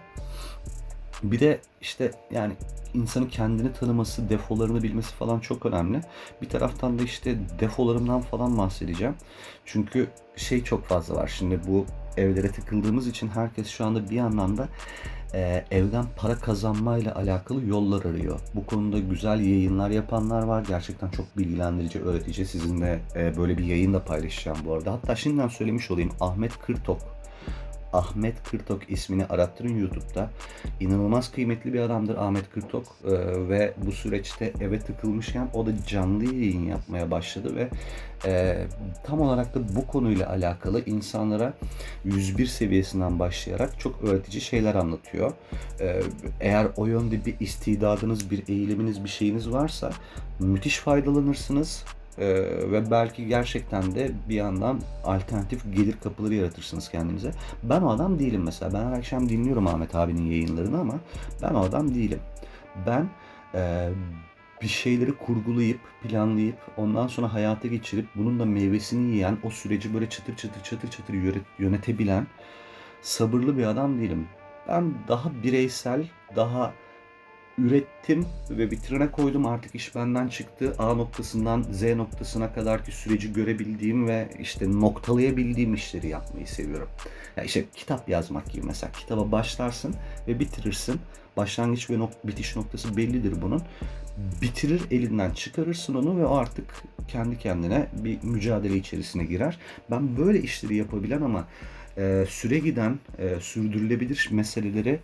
Bir 1.22 1.40
de 1.40 1.60
işte 1.80 2.10
yani 2.30 2.52
insanın 2.94 3.28
kendini 3.28 3.72
tanıması, 3.72 4.28
defolarını 4.28 4.82
bilmesi 4.82 5.14
falan 5.14 5.40
çok 5.40 5.66
önemli. 5.66 6.00
Bir 6.42 6.48
taraftan 6.48 6.98
da 6.98 7.02
işte 7.02 7.36
defolarımdan 7.60 8.20
falan 8.20 8.58
bahsedeceğim. 8.58 9.14
Çünkü 9.64 10.08
şey 10.36 10.64
çok 10.64 10.84
fazla 10.84 11.14
var. 11.14 11.28
Şimdi 11.38 11.60
bu 11.68 11.86
evlere 12.16 12.48
tıkıldığımız 12.48 13.08
için 13.08 13.28
herkes 13.28 13.68
şu 13.68 13.84
anda 13.84 14.10
bir 14.10 14.16
yandan 14.16 14.56
da 14.56 14.68
e, 15.34 15.64
evden 15.70 16.04
para 16.16 16.34
kazanmayla 16.34 17.14
alakalı 17.14 17.66
yollar 17.66 18.04
arıyor. 18.04 18.40
Bu 18.54 18.66
konuda 18.66 18.98
güzel 18.98 19.40
yayınlar 19.40 19.90
yapanlar 19.90 20.42
var. 20.42 20.64
Gerçekten 20.68 21.08
çok 21.08 21.38
bilgilendirici, 21.38 22.02
öğretici. 22.02 22.46
Sizinle 22.46 23.00
e, 23.16 23.36
böyle 23.36 23.58
bir 23.58 23.64
yayın 23.64 23.92
da 23.92 24.04
paylaşacağım 24.04 24.58
bu 24.64 24.74
arada. 24.74 24.92
Hatta 24.92 25.16
şimdiden 25.16 25.48
söylemiş 25.48 25.90
olayım. 25.90 26.10
Ahmet 26.20 26.58
Kırtok 26.58 27.13
Ahmet 27.94 28.42
Kırtok 28.50 28.90
ismini 28.90 29.26
arattırın 29.26 29.78
YouTube'da. 29.78 30.30
İnanılmaz 30.80 31.32
kıymetli 31.32 31.72
bir 31.72 31.80
adamdır 31.80 32.16
Ahmet 32.16 32.50
Kırtok 32.50 32.84
ee, 33.04 33.10
ve 33.48 33.74
bu 33.86 33.92
süreçte 33.92 34.52
eve 34.60 34.78
tıkılmışken 34.78 35.48
o 35.54 35.66
da 35.66 35.70
canlı 35.86 36.24
yayın 36.24 36.66
yapmaya 36.66 37.10
başladı 37.10 37.56
ve 37.56 37.68
e, 38.26 38.64
tam 39.04 39.20
olarak 39.20 39.54
da 39.54 39.76
bu 39.76 39.86
konuyla 39.86 40.30
alakalı 40.30 40.84
insanlara 40.84 41.54
101 42.04 42.46
seviyesinden 42.46 43.18
başlayarak 43.18 43.80
çok 43.80 44.04
öğretici 44.04 44.40
şeyler 44.40 44.74
anlatıyor. 44.74 45.32
E, 45.80 46.00
eğer 46.40 46.66
o 46.76 46.86
yönde 46.86 47.24
bir 47.24 47.34
istidadınız, 47.40 48.30
bir 48.30 48.48
eğiliminiz, 48.48 49.04
bir 49.04 49.08
şeyiniz 49.08 49.52
varsa 49.52 49.90
müthiş 50.40 50.78
faydalanırsınız 50.78 51.84
ee, 52.18 52.26
ve 52.70 52.90
belki 52.90 53.26
gerçekten 53.26 53.94
de 53.94 54.10
bir 54.28 54.34
yandan 54.34 54.80
alternatif 55.04 55.74
gelir 55.76 55.94
kapıları 56.02 56.34
yaratırsınız 56.34 56.88
kendinize. 56.88 57.30
Ben 57.62 57.80
o 57.80 57.90
adam 57.90 58.18
değilim 58.18 58.42
mesela. 58.44 58.72
Ben 58.72 58.86
her 58.86 58.98
akşam 58.98 59.28
dinliyorum 59.28 59.66
Ahmet 59.66 59.94
abinin 59.94 60.26
yayınlarını 60.26 60.80
ama 60.80 60.94
ben 61.42 61.54
o 61.54 61.60
adam 61.60 61.94
değilim. 61.94 62.20
Ben 62.86 63.08
e, 63.54 63.90
bir 64.62 64.68
şeyleri 64.68 65.12
kurgulayıp, 65.12 65.80
planlayıp, 66.02 66.56
ondan 66.76 67.06
sonra 67.06 67.34
hayata 67.34 67.68
geçirip 67.68 68.06
bunun 68.14 68.40
da 68.40 68.44
meyvesini 68.44 69.14
yiyen, 69.14 69.38
o 69.42 69.50
süreci 69.50 69.94
böyle 69.94 70.08
çıtır 70.08 70.36
çıtır 70.36 70.62
çıtır 70.62 70.90
çıtır 70.90 71.14
yönetebilen 71.58 72.26
sabırlı 73.02 73.58
bir 73.58 73.64
adam 73.64 73.98
değilim. 73.98 74.28
Ben 74.68 74.94
daha 75.08 75.42
bireysel, 75.42 76.08
daha 76.36 76.72
ürettim 77.58 78.26
ve 78.50 78.70
vitrine 78.70 79.10
koydum. 79.10 79.46
Artık 79.46 79.74
iş 79.74 79.94
benden 79.94 80.28
çıktı. 80.28 80.74
A 80.78 80.94
noktasından 80.94 81.62
Z 81.62 81.82
noktasına 81.82 82.52
kadar 82.54 82.84
ki 82.84 82.92
süreci 82.92 83.32
görebildiğim 83.32 84.08
ve 84.08 84.28
işte 84.40 84.72
noktalayabildiğim 84.80 85.74
işleri 85.74 86.08
yapmayı 86.08 86.46
seviyorum. 86.46 86.88
Ya 87.36 87.44
işte 87.44 87.64
kitap 87.74 88.08
yazmak 88.08 88.52
gibi 88.52 88.66
mesela 88.66 88.92
kitaba 88.92 89.32
başlarsın 89.32 89.94
ve 90.28 90.40
bitirirsin. 90.40 91.00
Başlangıç 91.36 91.90
ve 91.90 91.94
nok- 91.94 92.24
bitiş 92.24 92.56
noktası 92.56 92.96
bellidir 92.96 93.42
bunun. 93.42 93.62
Bitirir 94.42 94.82
elinden 94.90 95.30
çıkarırsın 95.30 95.94
onu 95.94 96.18
ve 96.18 96.26
o 96.26 96.36
artık 96.36 96.64
kendi 97.08 97.38
kendine 97.38 97.86
bir 98.04 98.22
mücadele 98.22 98.76
içerisine 98.76 99.24
girer. 99.24 99.58
Ben 99.90 100.16
böyle 100.16 100.42
işleri 100.42 100.76
yapabilen 100.76 101.22
ama 101.22 101.48
e, 101.96 102.24
süre 102.28 102.58
giden, 102.58 102.98
e, 103.18 103.40
sürdürülebilir 103.40 104.28
meseleleri 104.30 105.00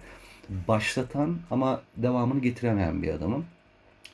başlatan 0.68 1.38
ama 1.50 1.80
devamını 1.96 2.40
getiremeyen 2.40 3.02
bir 3.02 3.08
adamım. 3.14 3.44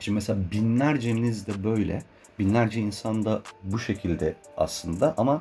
Şimdi 0.00 0.14
mesela 0.14 0.38
binlercemiz 0.52 1.46
de 1.46 1.64
böyle. 1.64 2.02
Binlerce 2.38 2.80
insan 2.80 3.24
da 3.24 3.42
bu 3.62 3.78
şekilde 3.78 4.34
aslında 4.56 5.14
ama 5.16 5.38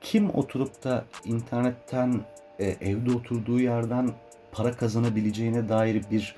kim 0.00 0.30
oturup 0.30 0.84
da 0.84 1.04
internetten 1.24 2.20
e, 2.58 2.66
evde 2.66 3.10
oturduğu 3.10 3.60
yerden 3.60 4.10
para 4.52 4.72
kazanabileceğine 4.72 5.68
dair 5.68 6.02
bir 6.10 6.36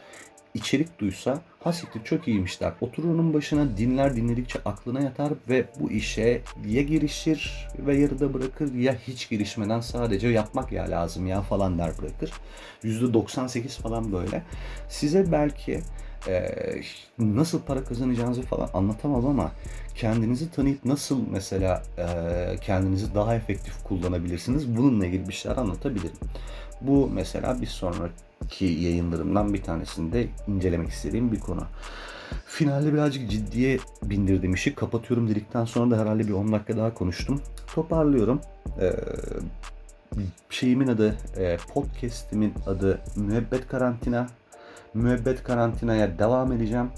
içerik 0.56 0.98
duysa 0.98 1.40
hasiktir 1.60 2.04
çok 2.04 2.28
iyiymiş 2.28 2.60
der. 2.60 2.72
Oturur 2.80 3.08
onun 3.08 3.34
başına 3.34 3.76
dinler 3.76 4.16
dinledikçe 4.16 4.58
aklına 4.64 5.00
yatar 5.00 5.32
ve 5.48 5.64
bu 5.80 5.90
işe 5.90 6.42
ya 6.66 6.82
girişir 6.82 7.68
ve 7.78 7.96
yarıda 7.96 8.34
bırakır 8.34 8.74
ya 8.74 8.94
hiç 9.06 9.30
girişmeden 9.30 9.80
sadece 9.80 10.28
yapmak 10.28 10.72
ya 10.72 10.90
lazım 10.90 11.26
ya 11.26 11.42
falan 11.42 11.78
der 11.78 11.90
bırakır. 11.98 12.32
%98 12.84 13.80
falan 13.82 14.12
böyle. 14.12 14.42
Size 14.88 15.32
belki 15.32 15.80
e, 16.28 16.54
nasıl 17.18 17.62
para 17.62 17.84
kazanacağınızı 17.84 18.42
falan 18.42 18.70
anlatamam 18.74 19.26
ama 19.26 19.52
kendinizi 19.94 20.50
tanıyıp 20.50 20.84
nasıl 20.84 21.20
mesela 21.30 21.82
e, 21.98 22.06
kendinizi 22.60 23.14
daha 23.14 23.34
efektif 23.34 23.84
kullanabilirsiniz 23.84 24.76
bununla 24.76 25.06
ilgili 25.06 25.28
bir 25.28 25.32
şeyler 25.32 25.56
anlatabilirim. 25.56 26.16
Bu 26.80 27.10
mesela 27.12 27.60
bir 27.60 27.66
sonraki 27.66 28.25
yayınlarımdan 28.60 29.54
bir 29.54 29.62
tanesinde 29.62 30.28
incelemek 30.48 30.88
istediğim 30.88 31.32
bir 31.32 31.40
konu. 31.40 31.62
Finalde 32.46 32.92
birazcık 32.92 33.30
ciddiye 33.30 33.78
bindirdim 34.02 34.54
işi. 34.54 34.74
Kapatıyorum 34.74 35.28
dedikten 35.28 35.64
sonra 35.64 35.90
da 35.90 36.00
herhalde 36.00 36.28
bir 36.28 36.32
10 36.32 36.52
dakika 36.52 36.76
daha 36.76 36.94
konuştum. 36.94 37.42
Toparlıyorum. 37.74 38.40
Ee, 38.80 38.92
şeyimin 40.50 40.86
adı, 40.88 41.16
e, 41.36 41.56
podcast'imin 41.74 42.54
adı 42.66 43.00
Müebbet 43.16 43.68
Karantina. 43.68 44.26
Müebbet 44.94 45.42
Karantina'ya 45.42 46.18
devam 46.18 46.52
edeceğim. 46.52 46.90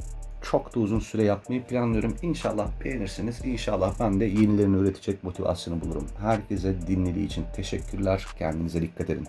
çok 0.43 0.75
da 0.75 0.81
uzun 0.81 0.99
süre 0.99 1.23
yapmayı 1.23 1.65
planlıyorum. 1.65 2.17
İnşallah 2.23 2.69
beğenirsiniz. 2.85 3.45
İnşallah 3.45 3.95
ben 4.01 4.21
de 4.21 4.25
yenilerini 4.25 4.77
üretecek 4.77 5.25
motivasyonu 5.25 5.81
bulurum. 5.81 6.07
Herkese 6.21 6.87
dinlediği 6.87 7.27
için 7.27 7.45
teşekkürler. 7.57 8.27
Kendinize 8.39 8.83
dikkat 8.83 9.11
edin. 9.11 9.29